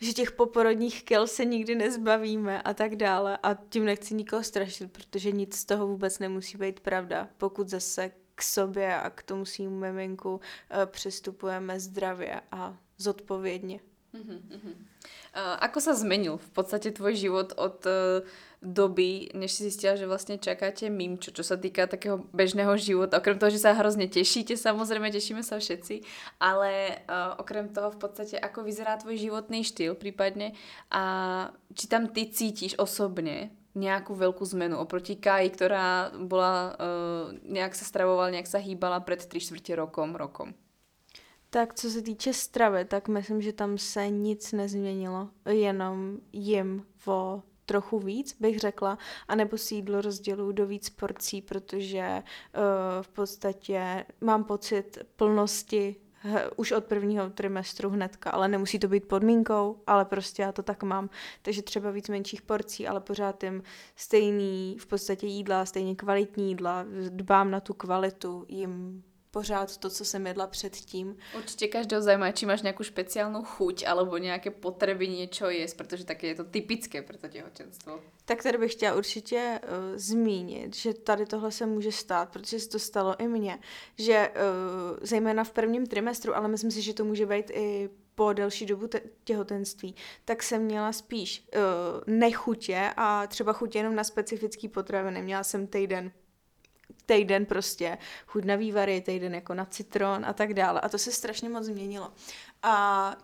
[0.00, 3.38] že těch poporodních kil se nikdy nezbavíme a tak dále.
[3.42, 8.10] A tím nechci nikoho strašit, protože nic z toho vůbec nemusí být pravda, pokud zase
[8.34, 10.40] k sobě a k tomu svým miminku uh,
[10.86, 13.80] přistupujeme zdravě a zodpovědně.
[14.12, 14.76] Uh-huh, uh-huh.
[15.32, 18.20] Uh, ako sa zmenil v podstate tvoj život od uh,
[18.60, 23.16] doby, než si zistila, že vlastne čakáte mimčo, čo sa týka takého bežného života.
[23.16, 26.04] Okrem toho, že sa hrozne tešíte, samozrejme, tešíme sa všetci,
[26.36, 30.52] ale uh, okrem toho v podstate, ako vyzerá tvoj životný štýl prípadne
[30.92, 31.02] a
[31.72, 37.88] či tam ty cítiš osobne nejakú veľkú zmenu oproti Kai, ktorá bola, uh, nejak sa
[37.88, 40.52] stravovala, nejak sa hýbala pred 3 čtvrtě rokom, rokom.
[41.54, 45.28] Tak co se týče stravy, tak myslím, že tam se nic nezměnilo.
[45.48, 52.22] Jenom jim o trochu víc, bych řekla, anebo si jídlo rozděluju do víc porcí, protože
[52.22, 52.62] uh,
[53.02, 55.96] v podstatě mám pocit plnosti
[56.56, 60.82] už od prvního trimestru hnedka, ale nemusí to být podmínkou, ale prostě já to tak
[60.82, 61.10] mám.
[61.42, 63.62] Takže třeba víc menších porcí, ale pořád jim
[63.96, 70.04] stejný v podstatě jídla, stejně kvalitní jídla, dbám na tu kvalitu, jim pořád to, co
[70.04, 71.16] jsem jedla předtím.
[71.36, 76.26] Určitě každého zajímá, či máš nějakou speciálnou chuť alebo nějaké potřeby něco jíst, protože taky
[76.26, 78.00] je to typické pro to těhotenstvo.
[78.24, 82.68] Tak tady bych chtěla určitě uh, zmínit, že tady tohle se může stát, protože se
[82.68, 83.58] to stalo i mně,
[83.98, 88.32] že uh, zejména v prvním trimestru, ale myslím si, že to může být i po
[88.32, 91.60] delší dobu te- těhotenství, tak jsem měla spíš uh,
[92.14, 95.22] nechutě a třeba chutě jenom na specifický potraviny.
[95.22, 96.12] Měla jsem týden
[97.06, 100.80] týden prostě chuť na vývary, týden jako na citron a tak dále.
[100.80, 102.12] A to se strašně moc změnilo.
[102.62, 103.16] A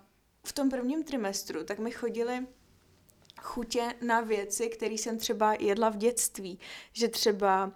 [0.45, 2.47] v tom prvním trimestru tak mi chodili
[3.41, 6.59] chutě na věci, které jsem třeba jedla v dětství.
[6.93, 7.73] Že třeba uh,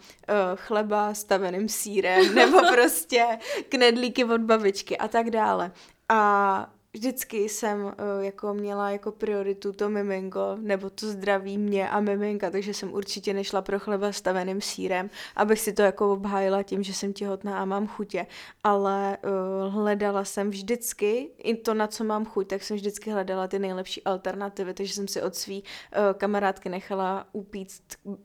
[0.56, 5.72] chleba s taveným sírem, nebo prostě knedlíky od babičky a tak dále.
[6.08, 12.00] A vždycky jsem uh, jako měla jako prioritu to miminko, nebo to zdraví mě a
[12.00, 16.62] miminka, takže jsem určitě nešla pro chleba s staveným sírem, abych si to jako obhájila
[16.62, 18.26] tím, že jsem těhotná a mám chutě.
[18.64, 23.48] Ale uh, hledala jsem vždycky, i to, na co mám chuť, tak jsem vždycky hledala
[23.48, 27.68] ty nejlepší alternativy, takže jsem si od svý uh, kamarádky nechala upít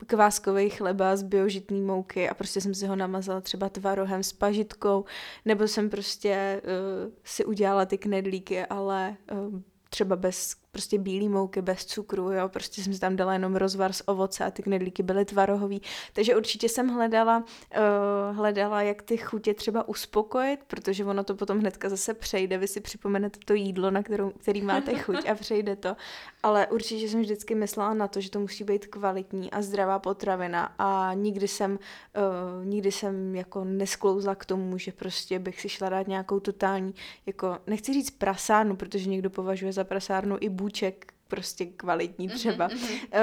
[0.06, 5.04] kváskový chleba z biožitný mouky a prostě jsem si ho namazala třeba tvarohem s pažitkou,
[5.44, 11.62] nebo jsem prostě uh, si udělala ty knedlíky ale uh, třeba bez prostě bílý mouky,
[11.62, 15.02] bez cukru, jo, prostě jsem si tam dala jenom rozvar z ovoce a ty knedlíky
[15.02, 21.24] byly tvarohový, takže určitě jsem hledala, uh, hledala, jak ty chutě třeba uspokojit, protože ono
[21.24, 25.28] to potom hnedka zase přejde, vy si připomenete to jídlo, na kterou, který máte chuť
[25.28, 25.96] a přejde to,
[26.42, 30.74] ale určitě jsem vždycky myslela na to, že to musí být kvalitní a zdravá potravina.
[30.78, 35.88] A nikdy jsem, uh, nikdy jsem jako nesklouzla k tomu, že prostě bych si šla
[35.88, 36.94] dát nějakou totální,
[37.26, 42.68] jako nechci říct prasárnu, protože někdo považuje za prasárnu i bůček prostě kvalitní mhm, třeba,
[42.68, 43.00] mm-hmm.
[43.14, 43.18] uh,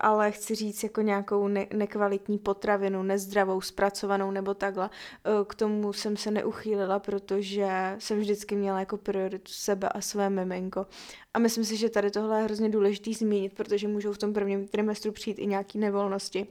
[0.00, 4.90] ale chci říct jako nějakou ne- nekvalitní potravinu, nezdravou, zpracovanou nebo takhle.
[5.38, 10.30] Uh, k tomu jsem se neuchýlila, protože jsem vždycky měla jako prioritu sebe a své
[10.30, 10.86] miminko.
[11.34, 14.68] A myslím si, že tady tohle je hrozně důležité zmínit, protože můžou v tom prvním
[14.68, 16.46] trimestru přijít i nějaké nevolnosti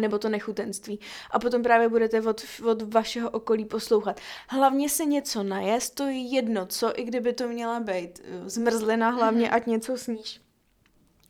[0.00, 1.00] nebo to nechutenství.
[1.30, 4.20] A potom právě budete od, od vašeho okolí poslouchat.
[4.48, 9.10] Hlavně se něco najest, to je jedno, co, i kdyby to měla být eh, zmrzlina,
[9.10, 9.54] hlavně mm-hmm.
[9.54, 10.41] ať něco sníš.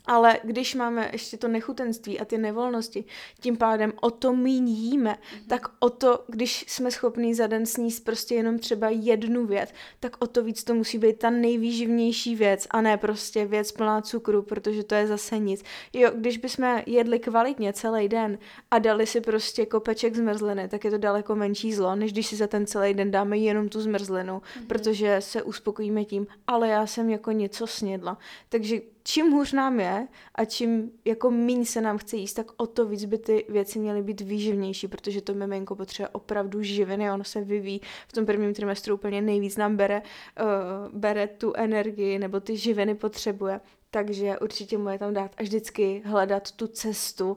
[0.06, 3.04] Ale když máme ještě to nechutenství a ty nevolnosti,
[3.40, 5.46] tím pádem o to míň jíme, mm-hmm.
[5.48, 10.16] tak o to, když jsme schopní za den sníst prostě jenom třeba jednu věc, tak
[10.18, 14.42] o to víc to musí být ta nejvýživnější věc a ne prostě věc plná cukru,
[14.42, 15.62] protože to je zase nic.
[15.92, 18.38] Jo, když bychom jedli kvalitně celý den
[18.70, 22.36] a dali si prostě kopeček zmrzliny, tak je to daleko menší zlo, než když si
[22.36, 24.66] za ten celý den dáme jenom tu zmrzlinu, mm-hmm.
[24.66, 28.18] protože se uspokojíme tím, ale já jsem jako něco snědla.
[28.48, 32.66] Takže čím hůř nám je a čím jako míň se nám chce jíst, tak o
[32.66, 37.24] to víc by ty věci měly být výživnější, protože to miminko potřebuje opravdu živiny, ono
[37.24, 42.40] se vyvíjí v tom prvním trimestru úplně nejvíc nám bere, uh, bere tu energii nebo
[42.40, 43.60] ty živiny potřebuje.
[43.90, 47.36] Takže určitě mu je tam dát a vždycky hledat tu cestu, uh,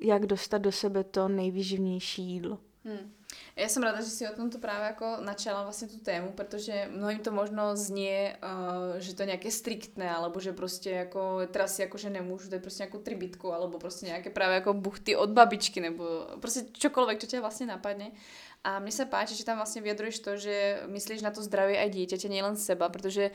[0.00, 2.58] jak dostat do sebe to nejvýživnější jídlo.
[2.84, 3.15] Hmm.
[3.56, 7.24] Ja som rada, že si o tomto práve ako načala vlastne tú tému, pretože mnohým
[7.24, 11.80] to možno znie, uh, že to je nejaké striktné, alebo že proste ako teraz si
[11.80, 16.36] akože nemôžu dať proste nejakú tribitku, alebo proste nejaké práve ako buchty od babičky, nebo
[16.36, 18.12] proste čokoľvek, čo ťa vlastne napadne.
[18.60, 21.96] A mne sa páči, že tam vlastne vyjadruješ to, že myslíš na to zdravie aj
[21.96, 23.32] dieťaťa, nielen seba, protože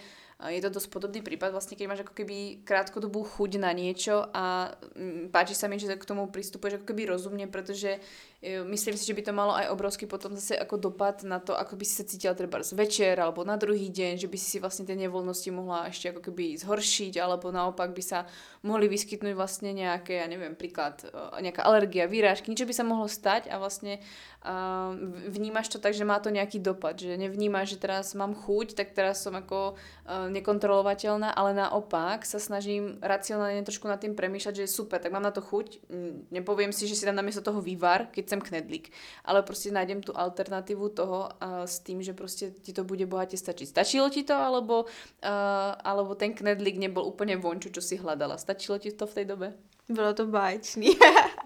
[0.50, 4.74] je to dosť podobný prípad, vlastne keď máš ako keby krátkodobú chuť na niečo a
[4.98, 8.02] mm, páči sa mi, že k tomu pristupuješ ako keby rozumne, pretože
[8.42, 11.54] e, myslím si, že by to malo aj obrovský potom zase ako dopad na to,
[11.54, 14.58] ako by si sa cítila treba večer alebo na druhý deň, že by si si
[14.58, 18.26] vlastne tie nevoľnosti mohla ešte ako keby zhoršiť, alebo naopak by sa
[18.66, 23.06] mohli vyskytnúť vlastne nejaké, ja neviem, príklad, e, nejaká alergia, výrážky, niečo by sa mohlo
[23.06, 24.02] stať a vlastne
[24.46, 24.94] uh,
[25.30, 28.94] vnímaš to tak, že má to nejaký dopad, že nevnímaš, že teraz mám chuť, tak
[28.98, 34.64] teraz som ako uh, nekontrolovateľná, ale naopak sa snažím racionálne trošku nad tým premýšľať, že
[34.66, 35.84] je super, tak mám na to chuť,
[36.32, 38.90] nepoviem si, že si dám namiesto toho vývar, keď sem knedlík,
[39.26, 43.38] ale prostě nájdem tu alternatívu toho uh, s tým, že prostě ti to bude bohatě
[43.38, 43.70] stačiť.
[43.70, 48.38] Stačilo ti to, alebo, uh, alebo ten knedlík nebol úplně vonču, čo si hľadala?
[48.38, 49.54] Stačilo ti to v té době?
[49.90, 50.96] Bylo to báječný.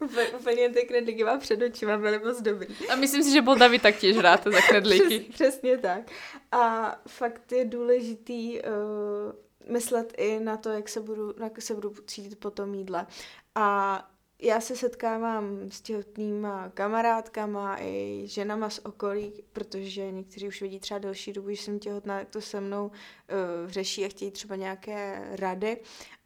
[0.40, 2.88] Úplně ty knedlíky mám před očima, byly moc dobrý.
[2.88, 5.20] A myslím si, že byl David taktiež rád za knedlíky.
[5.20, 6.10] Přes, přesně tak.
[6.52, 11.94] A fakt je důležitý uh, myslet i na to, jak se budu, jak se budu
[12.06, 13.06] cítit po tom jídle.
[13.54, 14.10] A
[14.42, 20.98] já se setkávám s těhotnýma kamarádkama i ženama z okolí, protože někteří už vidí třeba
[20.98, 25.28] delší dobu, že jsem těhotná, tak to se mnou uh, řeší a chtějí třeba nějaké
[25.30, 25.76] rady.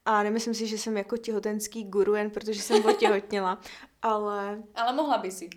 [0.07, 3.61] A nemyslím si, že jsem jako těhotenský guru, jen protože jsem otěhotněla,
[4.03, 4.63] ale...
[4.75, 5.51] Ale mohla by si.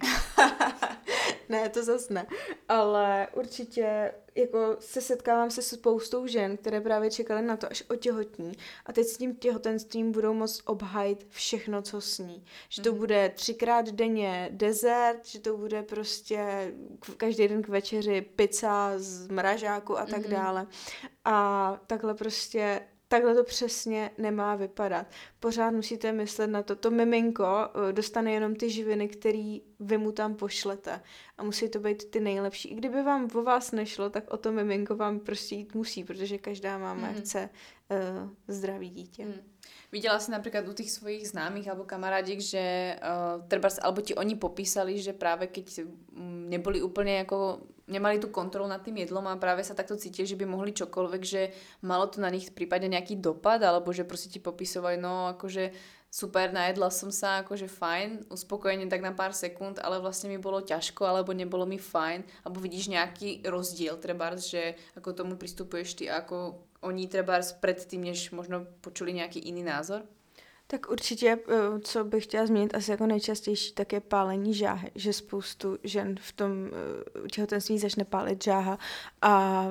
[1.50, 2.28] ne, to zas ne.
[2.70, 8.52] Ale určitě jako se setkávám se spoustou žen, které právě čekaly na to, až otěhotní
[8.86, 12.46] a teď s tím těhotenstvím budou moct obhajit všechno, co sní.
[12.70, 12.98] Že to mm.
[12.98, 16.72] bude třikrát denně dezert, že to bude prostě
[17.18, 20.32] každý den k večeři pizza z mražáku a tak mm.
[20.32, 20.68] dále.
[21.26, 25.08] A takhle prostě takhle to přesně nemá vypadat.
[25.40, 30.12] Pořád musíte myslet na to, to miminko eh, dostane jenom ty živiny, který vy mu
[30.12, 31.02] tam pošlete
[31.38, 32.70] a musí to být ty nejlepší.
[32.70, 36.38] I kdyby vám o vás nešlo, tak o to miminko vám prostě jít musí, protože
[36.38, 37.16] každá máma mm.
[37.16, 37.50] chce
[37.90, 39.26] uh, zdravý dítě.
[39.26, 39.34] Mm.
[39.92, 44.36] Videla si napríklad u tých svojich známych alebo kamarádiek, že uh, treba, alebo ti oni
[44.36, 49.40] popísali, že práve keď mm, neboli úplne ako nemali tu kontrolu nad tým jedlom a
[49.40, 52.88] práve sa takto cítili, že by mohli čokoľvek, že malo to na nich v prípade
[52.88, 55.72] nejaký dopad, alebo že proste ti popisovali, no akože
[56.12, 60.64] super, najedla som sa, akože fajn, uspokojenie tak na pár sekúnd, ale vlastne mi bolo
[60.64, 66.06] ťažko, alebo nebolo mi fajn, alebo vidíš nejaký rozdiel, treba, že ako tomu pristupuješ ty,
[66.12, 70.04] ako oni třeba předtím, než možno počuli nějaký jiný názor?
[70.68, 75.14] Tak určitě, eh, co bych chtěla zmínit asi jako nejčastější, tak je pálení žáhy, že
[75.14, 78.78] spoustu žen v tom eh, těhotenství začne pálit žáha
[79.22, 79.66] a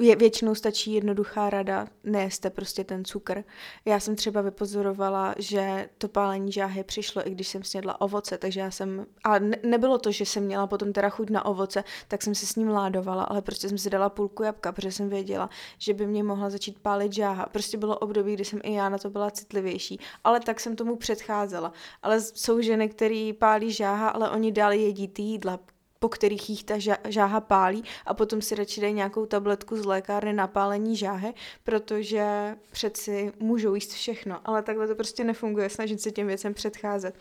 [0.00, 3.44] je, většinou stačí jednoduchá rada, nejeste prostě ten cukr.
[3.84, 8.60] Já jsem třeba vypozorovala, že to pálení žáhy přišlo, i když jsem snědla ovoce, takže
[8.60, 12.22] já jsem, a ne, nebylo to, že jsem měla potom teda chuť na ovoce, tak
[12.22, 15.50] jsem se s ním ládovala, ale prostě jsem si dala půlku jabka, protože jsem věděla,
[15.78, 17.46] že by mě mohla začít pálit žáha.
[17.46, 20.96] Prostě bylo období, kdy jsem i já na to byla citlivější, ale tak jsem tomu
[20.96, 21.72] předcházela.
[22.02, 25.58] Ale jsou ženy, které pálí žáha, ale oni dál jedí ty jídla,
[26.02, 26.74] po kterých jich ta
[27.08, 31.34] žáha pálí a potom si radši dají nějakou tabletku z lékárny na pálení žáhy,
[31.64, 37.14] protože přeci můžou jíst všechno, ale takhle to prostě nefunguje, snažit se těm věcem předcházet.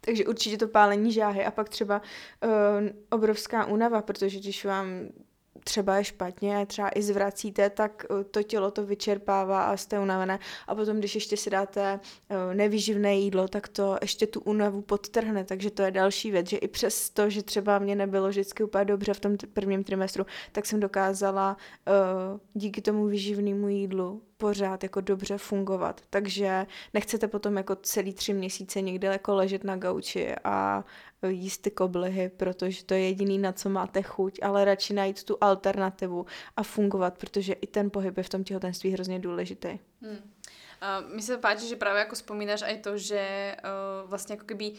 [0.00, 2.02] Takže určitě to pálení žáhy a pak třeba
[2.44, 2.50] uh,
[3.10, 4.86] obrovská únava, protože když vám
[5.64, 10.38] třeba je špatně, třeba i zvracíte, tak eh, to tělo to vyčerpává a jste unavené.
[10.66, 12.00] A potom, když ještě si dáte
[12.30, 15.44] eh, nevýživné jídlo, tak to ještě tu únavu podtrhne.
[15.44, 18.84] Takže to je další věc, že i přes to, že třeba mě nebylo vždycky úplně
[18.84, 21.56] dobře v tom prvním trimestru, tak jsem dokázala
[21.86, 21.92] eh,
[22.54, 26.00] díky tomu výživnému jídlu pořád jako dobře fungovat.
[26.10, 30.84] Takže nechcete potom jako celý tři měsíce někde jako ležet na gauči a
[31.28, 35.36] jíst ty koblihy, protože to je jediný, na co máte chuť, ale radši najít tu
[35.40, 36.26] alternativu
[36.56, 39.78] a fungovat, protože i ten pohyb je v tom těhotenství hrozně důležitý.
[40.02, 40.18] Hmm.
[40.82, 44.72] Uh, mi se páči, že právě jako vzpomínáš aj to, že uh, vlastně jako keby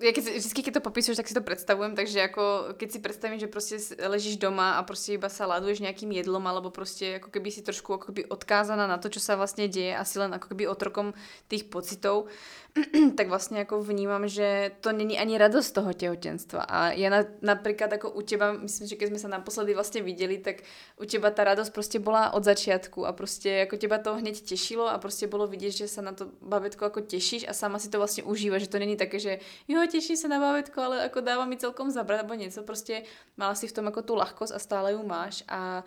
[0.00, 3.38] ja keď, vždycky, keď to popisuješ, tak si to predstavujem, takže ako keď si predstavím,
[3.38, 3.76] že prostě
[4.08, 7.94] ležíš doma a prostě iba sa laduješ nejakým jedlom, alebo prostě ako keby si trošku
[7.94, 11.12] ako keby odkázaná na to, čo sa vlastne deje, asi len ako keby otrokom
[11.48, 12.26] tých pocitov,
[13.16, 16.60] tak vlastně jako vnímam, že to není ani radost toho těhotenstva.
[16.60, 20.38] A já na, například jako u teba, myslím, že když jsme se naposledy vlastně viděli,
[20.38, 20.56] tak
[21.00, 24.88] u teba ta radost prostě byla od začátku a prostě jako těba to hned těšilo
[24.88, 27.98] a prostě bylo vidět, že se na to bavitko jako těšíš a sama si to
[27.98, 31.44] vlastně užíváš, že to není také, že jo, těší se na bavitko, ale jako dává
[31.44, 33.02] mi celkom zabrat nebo něco, prostě
[33.36, 35.84] mala si v tom jako tu lahkost a stále ju máš a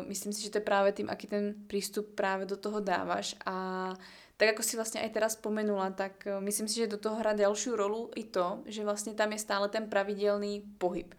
[0.00, 3.36] uh, myslím si, že to je právě tím, aký ten přístup právě do toho dáváš
[3.46, 3.94] a
[4.38, 7.34] tak ako si vlastne aj teraz spomenula, tak eh, myslím si, že do toho hrá
[7.34, 11.10] ďalšiu rolu i to, že vlastne tam je stále ten pravidelný pohyb.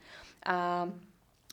[0.48, 0.88] A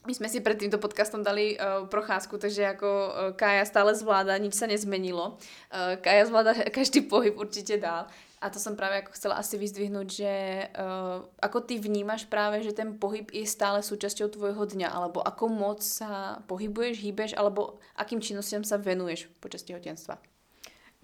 [0.07, 4.37] my jsme si před tímto podcastom dali uh, procházku, takže jako uh, Kája stále zvládá,
[4.37, 5.29] nič se nezmenilo.
[5.29, 8.07] Uh, Kája zvládá každý pohyb určitě dál.
[8.41, 12.73] A to jsem právě jako chcela asi vyzdvihnout, že uh, ako ty vnímáš právě, že
[12.73, 18.21] ten pohyb je stále součástí tvojho dňa, alebo ako moc sa pohybuješ, hýbeš, alebo akým
[18.21, 20.36] činnostem sa venuješ počas těhotenstva?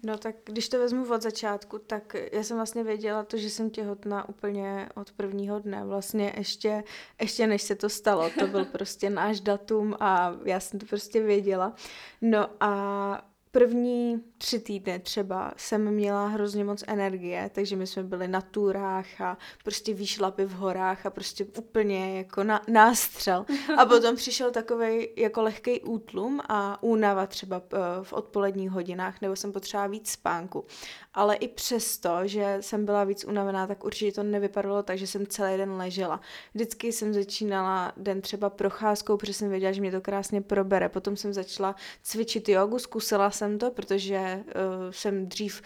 [0.04, 3.70] No tak když to vezmu od začátku, tak já jsem vlastně věděla to, že jsem
[3.70, 5.84] těhotná úplně od prvního dne.
[5.84, 6.84] Vlastně ještě,
[7.20, 8.30] ještě než se to stalo.
[8.38, 11.74] To byl prostě náš datum a já jsem to prostě věděla.
[12.20, 18.28] No a první tři týdny třeba jsem měla hrozně moc energie, takže my jsme byli
[18.28, 23.46] na túrách a prostě výšlapy v horách a prostě úplně jako na, nástřel.
[23.76, 29.36] A potom přišel takový jako lehký útlum a únava třeba eh, v odpoledních hodinách, nebo
[29.36, 30.64] jsem potřebovala víc spánku.
[31.14, 35.26] Ale i přesto, že jsem byla víc unavená, tak určitě to nevypadalo tak, že jsem
[35.26, 36.20] celý den ležela.
[36.54, 40.88] Vždycky jsem začínala den třeba procházkou, protože jsem věděla, že mě to krásně probere.
[40.88, 45.62] Potom jsem začala cvičit jogu, zkusila jsem to, protože uh, jsem dřív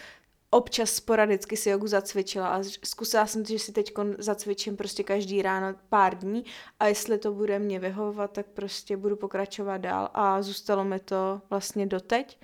[0.50, 5.42] občas sporadicky si jogu zacvičila a zkusila jsem to, že si teď zacvičím prostě každý
[5.42, 6.44] ráno pár dní
[6.80, 11.40] a jestli to bude mě vyhovovat, tak prostě budu pokračovat dál a zůstalo mi to
[11.50, 12.38] vlastně doteď.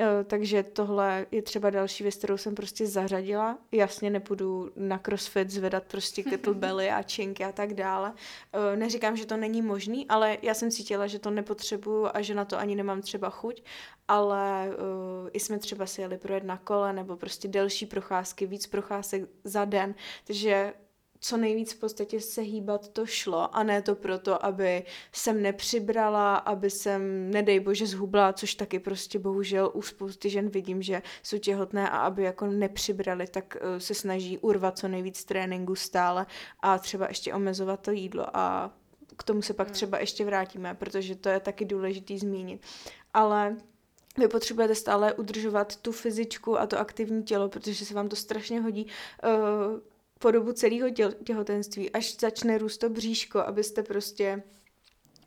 [0.00, 3.58] Eh, takže tohle je třeba další věc, kterou jsem prostě zařadila.
[3.72, 8.12] Jasně nepůjdu na crossfit zvedat prostě kettlebelly a činky a tak dále.
[8.52, 12.34] Eh, neříkám, že to není možný, ale já jsem cítila, že to nepotřebuju a že
[12.34, 13.62] na to ani nemám třeba chuť,
[14.08, 18.66] ale uh, i jsme třeba si jeli projet na kole nebo prostě delší procházky, víc
[18.66, 19.94] procházek za den,
[20.24, 20.72] takže
[21.20, 26.36] co nejvíc v podstatě se hýbat to šlo a ne to proto, aby jsem nepřibrala,
[26.36, 31.38] aby jsem, nedej bože, zhubla, což taky prostě bohužel u spousty žen vidím, že jsou
[31.38, 36.26] těhotné a aby jako nepřibrali, tak uh, se snaží urvat co nejvíc tréninku stále
[36.60, 38.70] a třeba ještě omezovat to jídlo a
[39.16, 39.74] k tomu se pak hmm.
[39.74, 42.62] třeba ještě vrátíme, protože to je taky důležitý zmínit.
[43.14, 43.56] Ale
[44.18, 48.60] vy potřebujete stále udržovat tu fyzičku a to aktivní tělo, protože se vám to strašně
[48.60, 48.86] hodí.
[49.24, 49.80] Uh,
[50.18, 50.90] po dobu celého
[51.24, 54.42] těhotenství, až začne růst to bříško, abyste prostě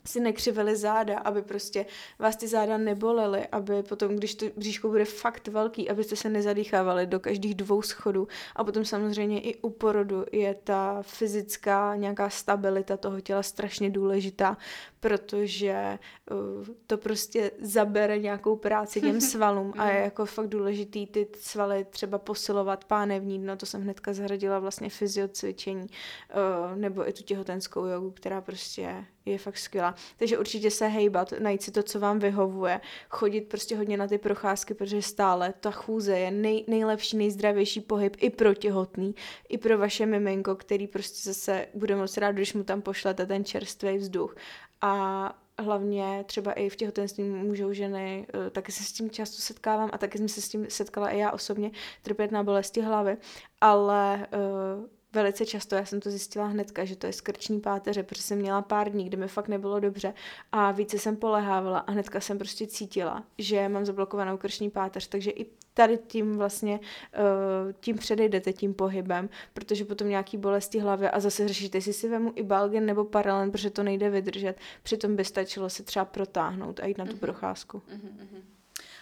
[0.06, 1.86] si nekřivili záda, aby prostě
[2.20, 7.08] vás ty záda nebolely, aby potom, když to bříško bude fakt velký, abyste se nezadýchávali
[7.08, 8.28] do každých dvou schodů.
[8.56, 14.58] A potom samozřejmě i u porodu je ta fyzická nějaká stabilita toho těla strašně důležitá,
[15.02, 16.00] protože
[16.32, 21.86] uh, to prostě zabere nějakou práci těm svalům a je jako fakt důležitý ty svaly
[21.90, 27.86] třeba posilovat pánevní dno, to jsem hnedka zahradila vlastně fyziocvičení uh, nebo i tu těhotenskou
[27.86, 29.96] jogu, která prostě je fakt skvělá.
[30.18, 34.18] Takže určitě se hejbat, najít si to, co vám vyhovuje, chodit prostě hodně na ty
[34.18, 39.16] procházky, protože stále ta chůze je nej, nejlepší, nejzdravější pohyb i pro těhotný,
[39.50, 43.46] i pro vaše miminko, který prostě zase bude moc rád, když mu tam pošlete ten
[43.46, 44.36] čerstvý vzduch.
[44.82, 49.90] A hlavně třeba i v těhotenství můžou ženy, eh, taky se s tím často setkávám
[49.94, 51.72] a taky jsem se s tím setkala i já osobně,
[52.02, 53.18] trpět na bolesti hlavy,
[53.62, 58.22] ale uh, velice často, já jsem to zjistila hnedka, že to je skrční páteře, protože
[58.22, 60.14] jsem měla pár dní, kdy mi fakt nebylo dobře
[60.52, 65.32] a více jsem polehávala a hnedka jsem prostě cítila, že mám zablokovanou krční páteř, takže
[65.32, 71.20] i tady tím vlastně, uh, tím předejdete tím pohybem, protože potom nějaký bolesti hlavy a
[71.20, 75.26] zase řešíte, jestli si vemu i balgen nebo paralen, protože to nejde vydržet, přitom by
[75.26, 77.20] stačilo se třeba protáhnout a jít na tu mm-hmm.
[77.20, 77.78] procházku.
[77.78, 78.42] Mm-hmm.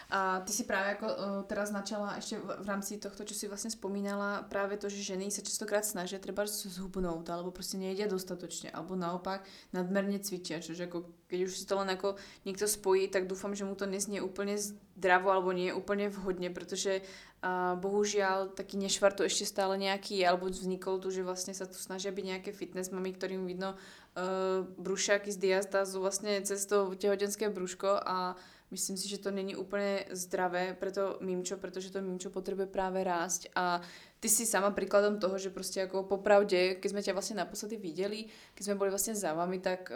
[0.10, 3.47] A ty si právě jako uh, teraz načala ještě v, v rámci tohto, čo si
[3.47, 8.72] vlastně spomínala, právě to, že ženy se častokrát snaží třeba zhubnout, alebo prostě nejde dostatočně,
[8.72, 9.43] alebo naopak
[9.74, 13.76] nadmerně cvičí, což jako, keď už si to jako někdo spojí, tak doufám, že mu
[13.76, 17.01] to neznie úplně zdravo, alebo nie úplně vhodně, protože
[17.43, 21.66] uh, bohužiaľ taký nešvar to ešte stále nějaký je, alebo vznikol tu, že vlastně se
[21.66, 26.95] tu snaží být nějaké fitness mami, kterým vidno uh, brušáky z diastazu vlastně cez to
[26.95, 28.36] těhotenské bruško a
[28.72, 33.04] Myslím si, že to není úplně zdravé pro to mimčo, protože to mimčo potřebuje právě
[33.04, 33.82] rást a
[34.20, 38.26] ty si sama príkladom toho, že prostě jako popravdě, když jsme tě vlastně naposledy viděli,
[38.54, 39.92] když jsme byli vlastně za vami, tak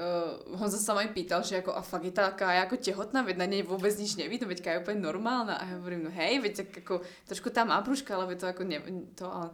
[0.52, 3.38] uh, on se sama i pýtal, že jako a fakt je taká jako těhotná, veď
[3.38, 5.56] na něj vůbec nič nevidno, veď je úplně normálna.
[5.56, 8.64] A já hovorím, no hej, veď tak jako trošku tam má brúška, ale to jako
[8.64, 8.82] ne,
[9.16, 9.50] to, ale,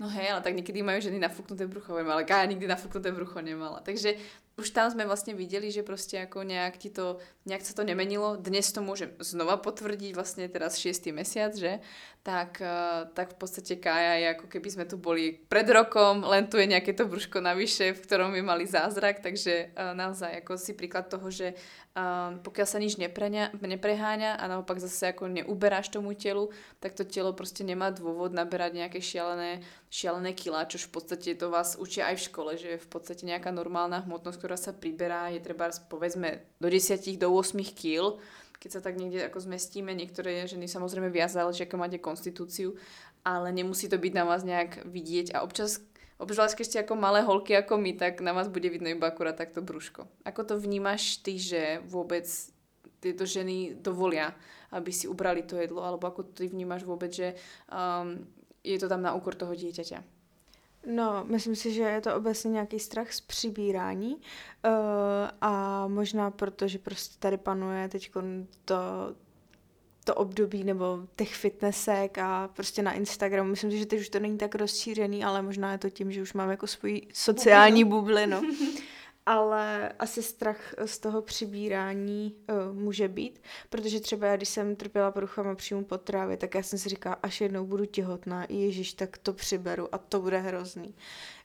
[0.00, 3.80] no hej, ale tak někdy mají ženy nafuknuté brucho, ale já nikdy nafuknuté brucho nemala.
[3.80, 4.14] Takže
[4.56, 8.36] už tam jsme vlastně viděli, že prostě jako nějak ti to, nějak se to nemenilo.
[8.36, 11.06] Dnes to může znova potvrdit vlastně teraz 6.
[11.06, 11.80] mesiac, že?
[12.24, 16.48] tak, uh, tak v podstate Kája je ako keby sme tu boli pred rokom, len
[16.48, 20.56] tu je nejaké to brúško navyše, v ktorom by mali zázrak, takže uh, naozaj ako
[20.56, 21.52] si príklad toho, že
[21.94, 27.32] uh, pokiaľ sa nič nepreháňa a naopak zase ako neuberáš tomu telu, tak to telo
[27.32, 32.16] prostě nemá dôvod naberať nejaké šialené, šialené kila, čož v podstate to vás učia aj
[32.16, 36.68] v škole, že v podstate nejaká normálna hmotnosť, ktorá sa priberá, je treba povedzme do
[36.68, 38.18] 10 do 8 kg,
[38.58, 42.74] keď sa tak niekde ako zmestíme, niektoré ženy samozrejme viac záleží, ako máte konstitúciu,
[43.20, 45.84] ale nemusí to byť na vás nejak vidieť a občas
[46.18, 49.36] obzvlášť keď ste ako malé holky ako my, tak na vás bude vidno iba akurát
[49.36, 50.06] takto brúško.
[50.24, 52.26] Ako to vnímaš ty, že vôbec
[53.00, 54.32] tieto ženy dovolia,
[54.72, 57.36] aby si ubrali to jedlo, alebo ako ty vnímaš vôbec, že
[57.68, 58.24] um,
[58.64, 60.00] je to tam na úkor toho dieťaťa?
[60.86, 64.20] No, myslím si, že je to obecně nějaký strach z přibírání uh,
[65.40, 68.10] a možná proto, že prostě tady panuje teď
[68.64, 68.76] to,
[70.04, 73.50] to období nebo těch fitnessek a prostě na Instagramu.
[73.50, 76.22] Myslím si, že teď už to není tak rozšířený, ale možná je to tím, že
[76.22, 78.42] už mám jako svůj sociální bublinu.
[79.26, 85.10] ale asi strach z toho přibírání uh, může být, protože třeba já, když jsem trpěla
[85.10, 89.32] poruchama příjmu potravy, tak já jsem si říkala, až jednou budu těhotná, ježiš, tak to
[89.32, 90.94] přiberu a to bude hrozný.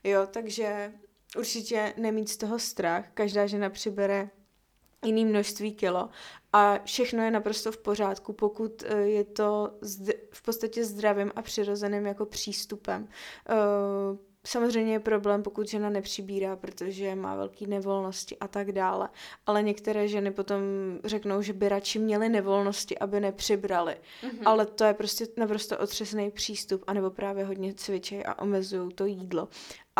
[0.04, 0.92] Jo, takže
[1.38, 4.30] určitě nemít z toho strach, každá žena přibere
[5.04, 6.08] jiný množství kilo
[6.52, 9.70] a všechno je naprosto v pořádku, pokud uh, je to
[10.30, 13.08] v podstatě zdravým a přirozeným jako přístupem.
[13.50, 19.08] Uh, Samozřejmě je problém, pokud žena nepřibírá, protože má velké nevolnosti a tak dále.
[19.46, 20.60] Ale některé ženy potom
[21.04, 23.96] řeknou, že by radši měly nevolnosti, aby nepřibrali.
[24.22, 24.42] Mm-hmm.
[24.44, 29.48] Ale to je prostě naprosto otřesný přístup, anebo právě hodně cvičej a omezují to jídlo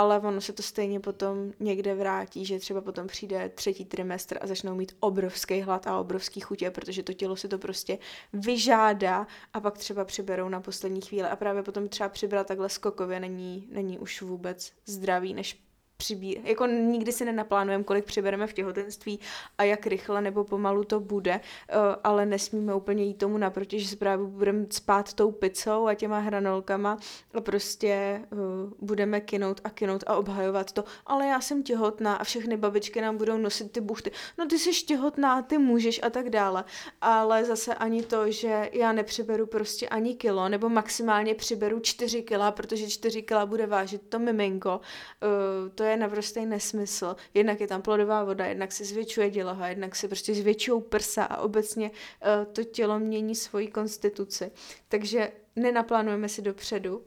[0.00, 4.46] ale ono se to stejně potom někde vrátí, že třeba potom přijde třetí trimestr a
[4.46, 7.98] začnou mít obrovský hlad a obrovský chutě, protože to tělo si to prostě
[8.32, 11.28] vyžádá a pak třeba přiberou na poslední chvíli.
[11.28, 15.62] A právě potom třeba přibrat takhle skokově není, není už vůbec zdravý, než
[16.00, 16.44] přibírat.
[16.44, 19.20] Jako nikdy si nenaplánujeme, kolik přibereme v těhotenství
[19.58, 21.74] a jak rychle nebo pomalu to bude, eh,
[22.04, 26.18] ale nesmíme úplně jít tomu naproti, že se právě budeme spát tou pizzou a těma
[26.18, 26.98] hranolkama
[27.34, 28.36] a prostě eh,
[28.80, 30.84] budeme kinout a kinout a obhajovat to.
[31.06, 34.10] Ale já jsem těhotná a všechny babičky nám budou nosit ty buchty.
[34.38, 36.64] No ty jsi těhotná, ty můžeš a tak dále.
[37.00, 42.52] Ale zase ani to, že já nepřiberu prostě ani kilo, nebo maximálně přiberu čtyři kila,
[42.52, 47.16] protože čtyři kila bude vážit to miminko, eh, to je je naprostý nesmysl.
[47.34, 51.40] Jednak je tam plodová voda, jednak se zvětšuje děloha, jednak se prostě zvětšují prsa a
[51.40, 54.50] obecně uh, to tělo mění svoji konstituci.
[54.88, 57.02] Takže nenaplánujeme si dopředu,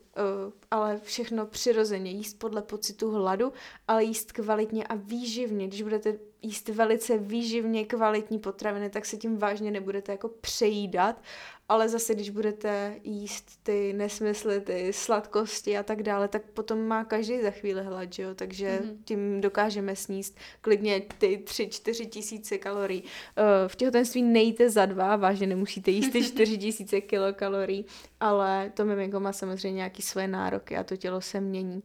[0.71, 3.53] ale všechno přirozeně, jíst podle pocitu hladu,
[3.87, 5.67] ale jíst kvalitně a výživně.
[5.67, 11.21] Když budete jíst velice výživně kvalitní potraviny, tak se tím vážně nebudete jako přejídat
[11.69, 17.03] ale zase, když budete jíst ty nesmysly, ty sladkosti a tak dále, tak potom má
[17.03, 18.35] každý za chvíli hlad, že jo?
[18.35, 18.97] takže mm-hmm.
[19.05, 23.03] tím dokážeme sníst klidně ty tři, čtyři tisíce kalorií.
[23.03, 23.07] Uh,
[23.67, 27.85] v těhotenství nejte za dva, vážně nemusíte jíst ty čtyři tisíce kilokalorií,
[28.19, 31.83] ale to miminko má samozřejmě nějaký své nároky a to tělo se mění.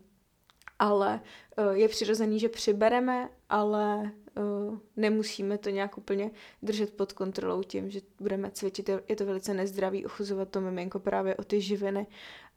[0.79, 1.21] Ale
[1.59, 6.31] uh, je přirozený, že přibereme, ale uh, nemusíme to nějak úplně
[6.63, 8.91] držet pod kontrolou tím, že budeme cvičit.
[9.09, 12.07] Je to velice nezdravý ochuzovat to miminko právě o ty živiny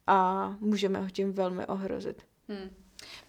[0.07, 2.26] a můžeme ho tím velmi ohrozit.
[2.47, 2.70] Hmm.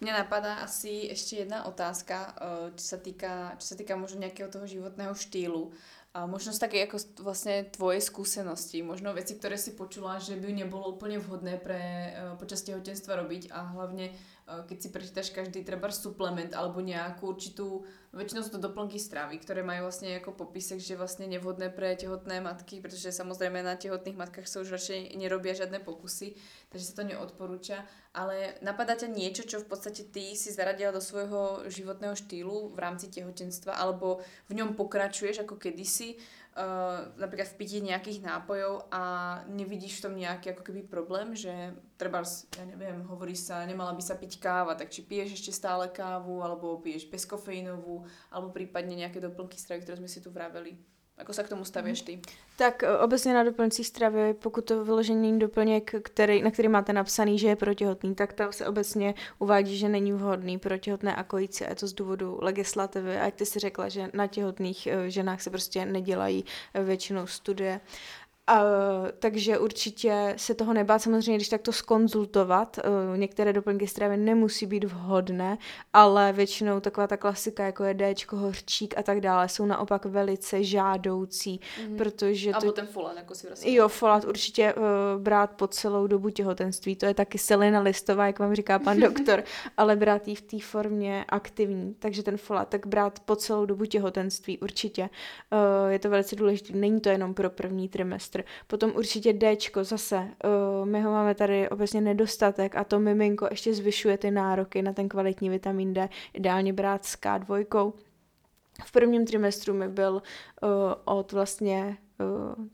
[0.01, 2.37] Mňa napadá asi ešte jedna otázka,
[2.77, 5.73] čo sa týka, čo sa týka možno nejakého toho životného štýlu.
[6.13, 10.93] A možno také ako vlastne tvoje skúsenosti, možno veci, ktoré si počula, že by nebolo
[10.93, 16.83] úplne vhodné pre počas tehotenstva robiť a hlavne keď si prečítaš každý treba suplement alebo
[16.83, 21.71] nejakú určitú, väčšinou sú to doplnky stravy, ktoré majú vlastne ako popisek, že vlastne nevhodné
[21.71, 26.35] pre tehotné matky, pretože samozrejme na tehotných matkách sa už radšej nerobia žiadne pokusy,
[26.73, 27.85] takže sa to neodporúča.
[28.17, 32.77] Ale napadá ťa niečo, čo v podstate ty si zaradila do svojho životného štýlu v
[32.81, 36.17] rámci tehotenstva alebo v ňom pokračuješ ako kedysi,
[36.57, 39.01] uh, napríklad v pití nejakých nápojov a
[39.49, 42.21] nevidíš v tom nejaký ako keby problém, že treba,
[42.57, 46.45] ja neviem, hovorí sa, nemala by sa piť káva, tak či piješ ešte stále kávu,
[46.45, 50.92] alebo piješ bezkofeínovú, alebo prípadne nejaké doplnky stravy, ktoré sme si tu vraveli.
[51.17, 52.19] Ako se k tomu stavíš ty?
[52.57, 57.39] Tak e, obecně na doplňcích stravy, pokud to vyložený doplněk, který, na který máte napsaný,
[57.39, 61.63] že je protěhotný, tak tam se obecně uvádí, že není vhodný pro těhotné a kojící.
[61.69, 63.17] Je to z důvodu legislativy.
[63.17, 67.27] A jak ty si řekla, že na těhotných e, ženách se prostě nedělají e, většinou
[67.27, 67.81] studie.
[68.47, 68.61] A,
[69.19, 72.79] takže určitě se toho nebát, samozřejmě, když tak to skonzultovat.
[73.11, 75.57] Uh, některé doplňky stravy nemusí být vhodné,
[75.93, 80.63] ale většinou taková ta klasika, jako je Dčko, hořčík a tak dále, jsou naopak velice
[80.63, 81.97] žádoucí, mm-hmm.
[81.97, 82.71] protože to...
[82.71, 83.73] ten folat, jako si vlastně.
[83.73, 84.83] Jo, folat určitě uh,
[85.21, 89.43] brát po celou dobu těhotenství, to je taky selina listová, jak vám říká pan doktor,
[89.77, 93.85] ale brát ji v té formě aktivní, takže ten folat tak brát po celou dobu
[93.85, 95.01] těhotenství určitě.
[95.01, 98.43] Uh, je to velice důležité, není to jenom pro první trimestr, semestr.
[98.67, 103.73] Potom určitě Dčko zase, uh, my ho máme tady obecně nedostatek a to miminko ještě
[103.73, 107.93] zvyšuje ty nároky na ten kvalitní vitamin D, ideálně brát s K2.
[108.85, 110.69] V prvním trimestru mi byl uh,
[111.05, 112.65] od vlastně uh,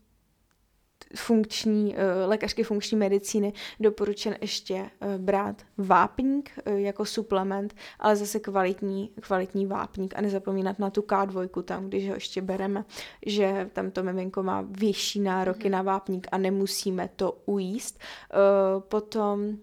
[1.16, 8.40] funkční, eh, lékařky funkční medicíny doporučen ještě eh, brát vápník eh, jako suplement, ale zase
[8.40, 12.84] kvalitní, kvalitní vápník a nezapomínat na tu K2 tam, když ho ještě bereme,
[13.26, 15.72] že tam to miminko má vyšší nároky mm.
[15.72, 18.00] na vápník a nemusíme to ujíst.
[18.78, 19.56] Potom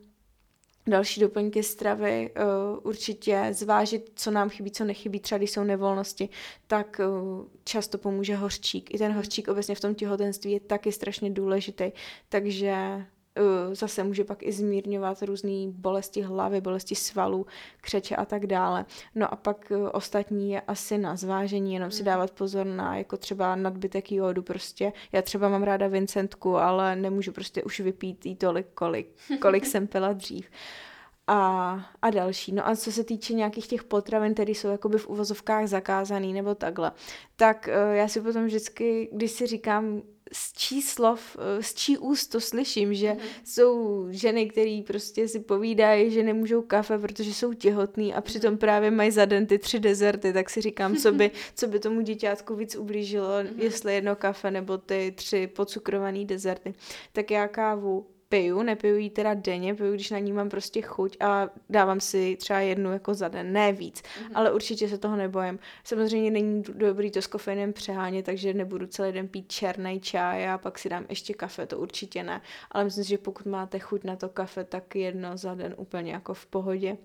[0.88, 6.29] další doplňky stravy, uh, určitě zvážit, co nám chybí, co nechybí, třeba když jsou nevolnosti,
[6.67, 8.93] tak uh, často pomůže hořčík.
[8.93, 11.91] I ten hořčík obecně v tom těhotenství je taky strašně důležitý,
[12.29, 13.05] takže
[13.75, 17.45] zase může pak i zmírňovat různé bolesti hlavy, bolesti svalů,
[17.81, 18.85] křeče a tak dále.
[19.15, 22.05] No a pak uh, ostatní je asi na zvážení, jenom si hmm.
[22.05, 24.93] dávat pozor na jako třeba nadbytek jodu prostě.
[25.11, 29.88] Já třeba mám ráda Vincentku, ale nemůžu prostě už vypít jí tolik, kolik, kolik jsem
[29.88, 30.49] pila dřív
[31.27, 32.51] a, a další.
[32.51, 36.55] No a co se týče nějakých těch potravin, které jsou jakoby v uvozovkách zakázaný nebo
[36.55, 36.91] takhle,
[37.35, 40.01] tak uh, já si potom vždycky, když si říkám,
[40.34, 43.19] z čí slov, eh, z čí úst to slyším, že mm.
[43.43, 48.57] jsou ženy, které prostě si povídají, že nemůžou kafe, protože jsou těhotný a přitom mhm.
[48.57, 52.01] právě mají za den ty tři dezerty, tak si říkám, co by, co by tomu
[52.01, 53.61] děťátku víc ublížilo, mm.
[53.61, 56.73] jestli jedno kafe nebo ty tři pocukrované dezerty.
[57.13, 61.17] Tak já kávu piju, nepiju ji teda denně, piju, když na ní mám prostě chuť
[61.19, 64.32] a dávám si třeba jednu jako za den, ne víc, mm-hmm.
[64.34, 65.59] ale určitě se toho nebojím.
[65.84, 70.57] Samozřejmě není dobrý to s kofeinem přehánět, takže nebudu celý den pít černý čaj a
[70.57, 74.03] pak si dám ještě kafe, to určitě ne, ale myslím si, že pokud máte chuť
[74.03, 76.97] na to kafe, tak jedno za den úplně jako v pohodě.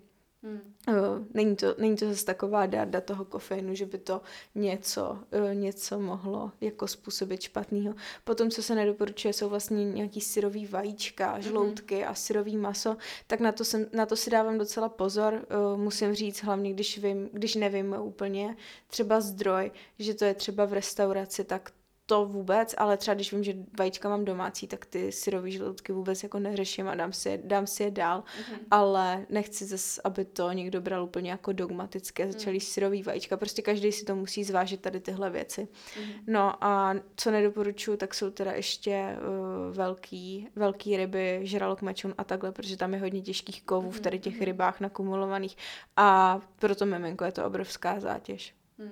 [0.43, 0.75] Hmm.
[0.87, 0.95] Uh,
[1.33, 4.21] není, to, není to zase taková darda toho kofeinu, že by to
[4.55, 7.95] něco, uh, něco mohlo jako způsobit špatného.
[8.23, 11.41] Potom, co se nedoporučuje, jsou vlastně nějaký syrový vajíčka, mhm.
[11.41, 12.07] žloutky hmm.
[12.07, 15.33] a syrový maso, tak na to, jsem, na to si dávám docela pozor.
[15.33, 20.65] Uh, musím říct, hlavně když, vím, když nevím úplně třeba zdroj, že to je třeba
[20.65, 21.71] v restauraci, tak
[22.05, 26.23] to vůbec, ale třeba když vím, že vajíčka mám domácí, tak ty syrový žaludky vůbec
[26.23, 28.57] jako neřeším a dám si je, dám si je dál, mm-hmm.
[28.71, 32.59] ale nechci zase, aby to někdo bral úplně jako dogmatické, začali mm.
[32.59, 35.61] syrový vajíčka, prostě každý si to musí zvážit tady tyhle věci.
[35.61, 36.23] Mm-hmm.
[36.27, 42.23] No a co nedoporučuji, tak jsou teda ještě uh, velký, velký ryby, žralok, mačun a
[42.23, 43.93] takhle, protože tam je hodně těžkých kovů mm-hmm.
[43.93, 44.45] v tady těch mhm.
[44.45, 45.57] rybách nakumulovaných
[45.95, 48.55] a proto miminko je to obrovská zátěž.
[48.77, 48.91] Mm.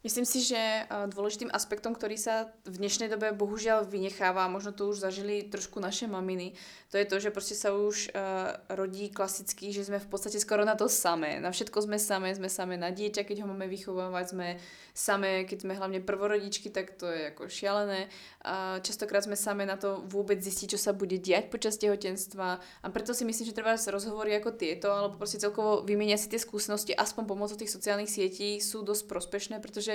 [0.00, 4.88] Myslím si, že eh, dôležitým aspektom, ktorý sa v dnešnej dobe bohužiaľ vynecháva, možno to
[4.88, 6.56] už zažili trošku naše maminy,
[6.90, 10.64] to je to, že prostě sa už uh, rodí klasicky, že sme v podstate skoro
[10.64, 11.38] na to samé.
[11.38, 14.58] Na všetko sme samé, sme samé na dieťa, keď ho máme vychovávať, sme
[14.94, 18.10] samé, keď sme hlavne prvorodičky, tak to je ako šialené.
[18.42, 22.86] A častokrát sme samé na to vôbec zistiť, čo sa bude diať počas tehotenstva a
[22.90, 26.92] preto si myslím, že treba rozhovory ako tieto, alebo prostě celkovo vymieňať si tie skúsenosti
[26.96, 29.89] aspoň pomocou tých sociálnych sietí sú dosť prospešné, protože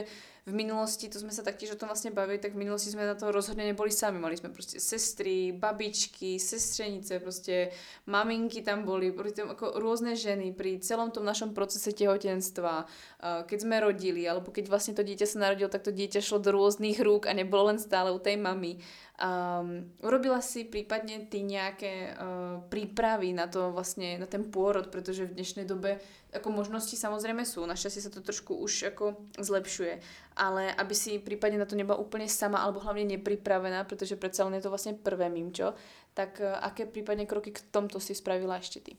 [0.46, 3.18] v minulosti, to sme sa taktiež o tom vlastne bavili, tak v minulosti sme na
[3.18, 4.22] to rozhodne neboli sami.
[4.22, 7.72] Mali sme prostě sestry, babičky, sestřenice, prostě
[8.06, 12.86] maminky tam boli, tam ako rôzne ženy pri celom tom našom procese tehotenstva,
[13.46, 16.54] keď sme rodili, alebo keď vlastne to dieťa sa narodilo, tak to dieťa šlo do
[16.54, 18.78] rôznych rúk a nebolo len stále u tej mamy.
[19.16, 25.24] Um, urobila si prípadne ty nejaké uh, prípravy na to vlastne, na ten pôrod, pretože
[25.24, 26.04] v dnešnej dobe
[26.36, 30.04] ako možnosti samozrejme sú, našťastie sa to trošku už ako zlepšuje,
[30.36, 34.68] ale aby si prípadne na to nebola úplne sama alebo hlavne nepripravená, predsa len je
[34.68, 35.72] to vlastne prvé mimčo,
[36.12, 38.94] tak uh, aké prípadne kroky k tomto si spravila ešte ty?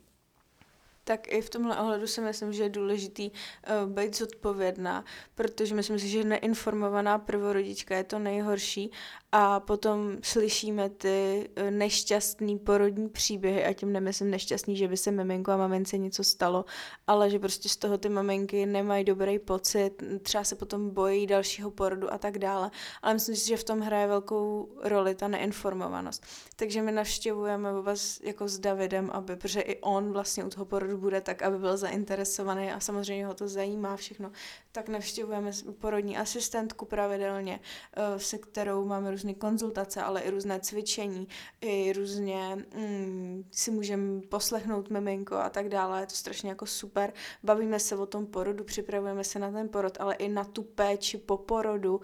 [1.07, 5.05] tak i v tomhle ohledu si myslím, že je důležitý uh, být zodpovědná,
[5.35, 8.91] protože myslím si, že neinformovaná prvorodička je to nejhorší
[9.33, 15.11] a potom slyšíme ty uh, nešťastný porodní příběhy a tím nemyslím nešťastný, že by se
[15.11, 16.65] miminko a mamince něco stalo,
[17.07, 21.71] ale že prostě z toho ty maminky nemají dobrý pocit, třeba se potom bojí dalšího
[21.71, 22.71] porodu a tak dále.
[23.03, 26.27] Ale myslím si, že v tom hraje velkou roli ta neinformovanost.
[26.57, 30.99] Takže my navštěvujeme vůbec jako s Davidem, aby, protože i on vlastně u toho porodu
[30.99, 34.33] bude tak, aby byl zainteresovaný a samozřejmě ho to zajímá všechno,
[34.73, 37.61] tak navštěvujeme porodní asistentku pravidelně,
[37.97, 41.29] eh, se kterou máme různé konzultace, ale i různé cvičení,
[41.61, 46.01] i různě mm, si můžeme poslechnout miminko a tak dále.
[46.01, 47.13] Je to strašně jako super.
[47.43, 51.19] Bavíme se o tom porodu, připravujeme se na ten porod, ale i na tu péči
[51.19, 52.01] po porodu, uh,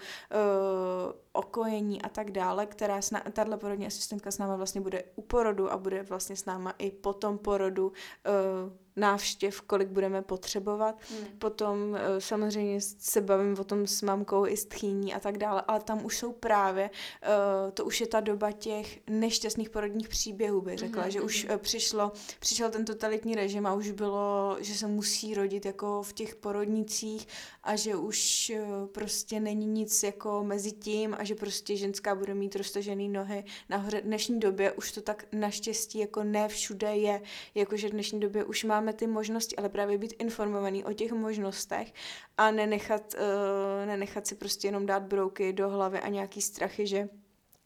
[1.32, 3.00] okojení a tak dále, která
[3.32, 6.90] tahle porodní asistentka s náma vlastně bude u porodu a bude vlastně s náma i
[6.90, 10.98] po tom porodu uh, návštěv, kolik budeme potřebovat.
[11.10, 11.26] Hmm.
[11.38, 15.62] Potom uh, samozřejmě se bavím o tom s mamkou i s tchýní a tak dále,
[15.68, 20.60] ale tam už jsou právě, uh, to už je ta doba těch nešťastných porodních příběhů,
[20.60, 21.10] bych řekla, hmm.
[21.10, 25.66] že už uh, přišlo, přišel ten totalitní režim a už bylo, že se musí rodit
[25.66, 27.28] jako v těch porodnicích
[27.62, 28.52] a že už
[28.92, 34.00] prostě není nic jako mezi tím a že prostě ženská bude mít roztažený nohy nahoře.
[34.00, 37.22] V dnešní době už to tak naštěstí jako ne všude je,
[37.54, 41.92] jakože v dnešní době už máme ty možnosti, ale právě být informovaný o těch možnostech
[42.38, 47.08] a nenechat, uh, nenechat si prostě jenom dát brouky do hlavy a nějaký strachy, že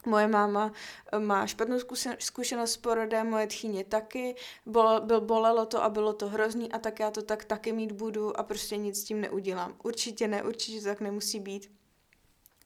[0.06, 0.72] Moje máma
[1.12, 1.78] eh, má špatnou
[2.18, 4.34] zkušenost s porodem, moje tchýně taky,
[4.66, 7.92] bol, byl, bolelo to a bylo to hrozný a tak já to tak taky mít
[7.92, 9.74] budu a prostě nic s tím neudělám.
[9.84, 11.70] Určitě ne, určitě tak nemusí být.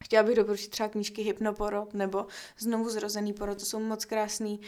[0.04, 2.26] Chtěla bych doporučit třeba knížky Hypnoporod nebo
[2.58, 4.60] Znovu zrozený porod, to jsou moc krásný,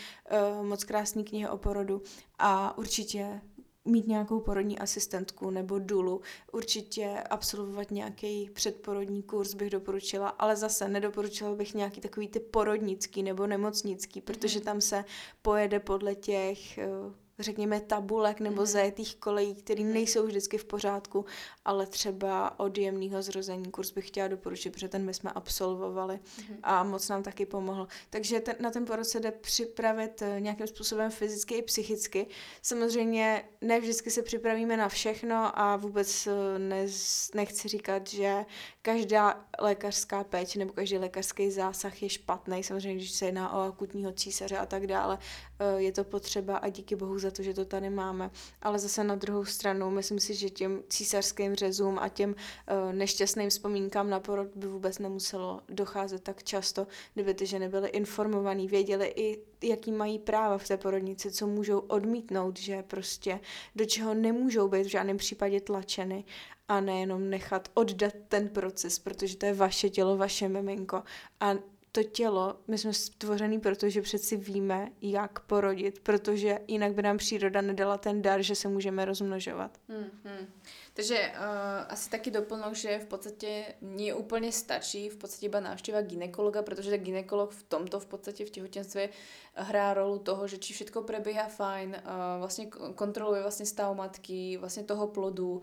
[0.59, 2.03] uh, moc krásný knihy o porodu
[2.39, 3.41] a určitě
[3.85, 6.21] mít nějakou porodní asistentku nebo dulu,
[6.53, 13.23] určitě absolvovat nějaký předporodní kurz bych doporučila, ale zase nedoporučila bych nějaký takový ty porodnický
[13.23, 14.65] nebo nemocnický, protože mhm.
[14.65, 15.05] tam se
[15.43, 17.13] pojede podle těch uh,
[17.43, 18.67] řekněme, tabulek nebo mm.
[18.67, 19.93] zajetých kolejí, které mm.
[19.93, 21.25] nejsou vždycky v pořádku,
[21.65, 26.57] ale třeba od jemného zrození kurz bych chtěla doporučit, protože ten my jsme absolvovali mm.
[26.63, 27.89] a moc nám taky pomohl.
[28.11, 32.27] Takže ten, na ten porod se jde připravit eh, nějakým způsobem fyzicky i psychicky.
[32.63, 36.87] Samozřejmě ne vždycky se připravíme na všechno a vůbec eh, ne,
[37.35, 38.45] nechci říkat, že
[38.83, 42.63] každá lékařská péče nebo každý lékařský zásah je špatný.
[42.63, 45.19] Samozřejmě, když se jedná o akutního císaře a tak dále,
[45.59, 48.31] eh, je to potřeba a díky bohu za to, že to tady máme.
[48.63, 53.51] Ale zase na druhou stranu, myslím si, že těm císařským řezům a těm uh, nešťastným
[53.51, 59.13] vzpomínkám na porod by vůbec nemuselo docházet tak často, kdyby ty ženy byly informovaný, věděli
[59.17, 63.41] i, jaký mají práva v té porodnici, co můžou odmítnout, že prostě
[63.77, 66.25] do čeho nemůžou být v žádném případě tlačeny
[66.69, 71.03] a nejenom nechat oddat ten proces, protože to je vaše tělo, vaše miminko
[71.41, 71.55] a
[71.93, 77.19] to tělo, my jsme stvořený proto, že přeci víme, jak porodit, protože jinak by nám
[77.19, 79.79] příroda nedala ten dar, že se můžeme rozmnožovat.
[79.89, 80.47] Hmm, hmm.
[80.95, 81.45] Takže uh,
[81.89, 86.91] asi taky doplnok, že v podstatě nie úplně stačí v podstatě iba návštěva ginekologa, protože
[86.91, 89.09] ten ginekolog v tomto v podstatě v těhotenstve
[89.55, 94.83] hrá rolu toho, že či všetko prebieha fajn, uh, vlastně kontroluje vlastně stav matky, vlastně
[94.83, 95.63] toho plodu, uh,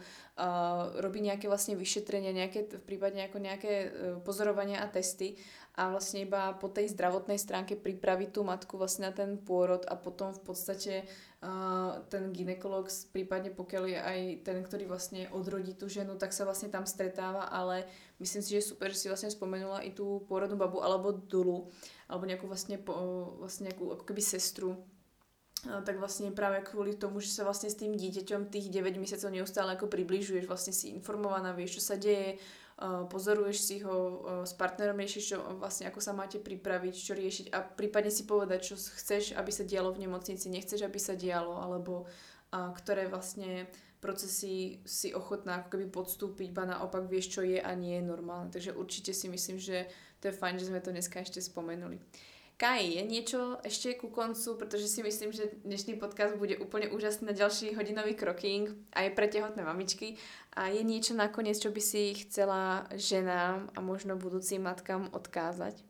[1.01, 3.91] robí nějaké vlastně vyšetrenia, nějaké, v případě jako nějaké
[4.23, 5.35] pozorovania a testy
[5.79, 9.95] a vlastně iba po tej zdravotnej stránke pripraviť tú matku vlastně na ten pôrod a
[9.95, 11.03] potom v podstatě
[11.43, 16.43] uh, ten ginekolog, prípadne pokiaľ je aj ten, ktorý vlastně odrodí tu ženu, tak sa
[16.43, 17.83] vlastně tam stretáva, ale
[18.19, 21.71] myslím si, že super, že si vlastně spomenula i tu pôrodnú babu alebo dulu,
[22.09, 22.79] alebo nejakú vlastně,
[23.39, 24.83] vlastně nějakou ako keby sestru,
[25.83, 29.73] tak vlastně právě kvůli tomu, že se vlastně s tým dítěťom tých 9 měsíců neustále
[29.73, 32.35] jako približuješ, vlastně si informovaná, vieš, čo sa deje,
[33.11, 37.59] pozoruješ si ho s partnerom, riešiš, čo vlastne ako sa máte pripraviť, čo riešiť a
[37.59, 42.07] prípadne si povedať, čo chceš, aby sa dialo v nemocnici, nechceš, aby sa dialo, alebo
[42.55, 43.67] a, ktoré vlastne
[43.99, 48.47] procesy si ochotná ako keby podstúpiť, ba naopak vieš, čo je a nie je normálne.
[48.47, 49.91] Takže určite si myslím, že
[50.23, 51.99] to je fajn, že sme to dneska ešte spomenuli.
[52.59, 57.31] Kaj, je niečo ešte ku koncu, pretože si myslím, že dnešný podcast bude úplne úžasný
[57.31, 60.19] na ďalší hodinový kroking aj pre tehotné mamičky.
[60.59, 65.88] A je niečo nakoniec, čo by si chcela ženám a možno budúcim matkám odkázať?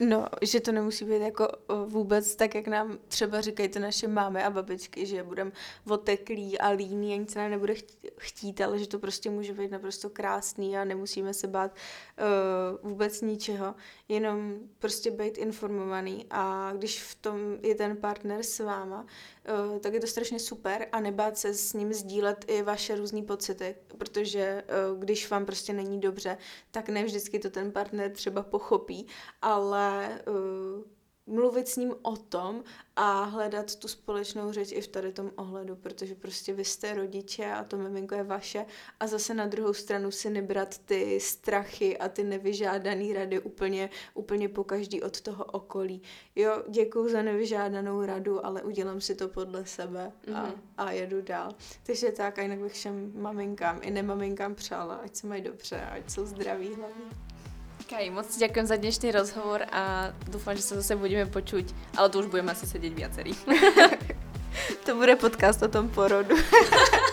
[0.00, 1.48] No, že to nemusí být jako
[1.86, 5.52] vůbec tak, jak nám třeba říkají ty naše mámy a babičky, že budeme
[5.88, 7.74] oteklí a líní a nic nám nebude
[8.18, 13.20] chtít, ale že to prostě může být naprosto krásný a nemusíme se bát uh, vůbec
[13.20, 13.74] ničeho,
[14.08, 16.26] jenom prostě být informovaný.
[16.30, 19.06] A když v tom je ten partner s váma,
[19.80, 23.76] tak je to strašně super a nebát se s ním sdílet i vaše různé pocity,
[23.98, 26.38] protože uh, když vám prostě není dobře,
[26.70, 29.06] tak ne vždycky to ten partner třeba pochopí,
[29.42, 30.97] ale uh,
[31.28, 32.64] mluvit s ním o tom
[32.96, 37.52] a hledat tu společnou řeč i v tady tom ohledu, protože prostě vy jste rodiče
[37.52, 38.66] a to miminko je vaše
[39.00, 44.48] a zase na druhou stranu si nebrat ty strachy a ty nevyžádané rady úplně, úplně
[44.48, 46.02] po každý od toho okolí.
[46.36, 50.52] Jo, děkuji za nevyžádanou radu, ale udělám si to podle sebe a, mm-hmm.
[50.76, 51.52] a jedu dál.
[51.82, 56.10] Takže tak, a jinak bych všem maminkám i nemaminkám přála, ať se mají dobře, ať
[56.10, 57.27] jsou zdraví hlavně.
[57.88, 62.12] Kaj, moc ti ďakujem za dnešný rozhovor a dúfam, že sa zase budeme počuť, ale
[62.12, 63.32] tu už budeme asi sedieť viacerí.
[64.84, 66.36] to bude podcast o tom porodu.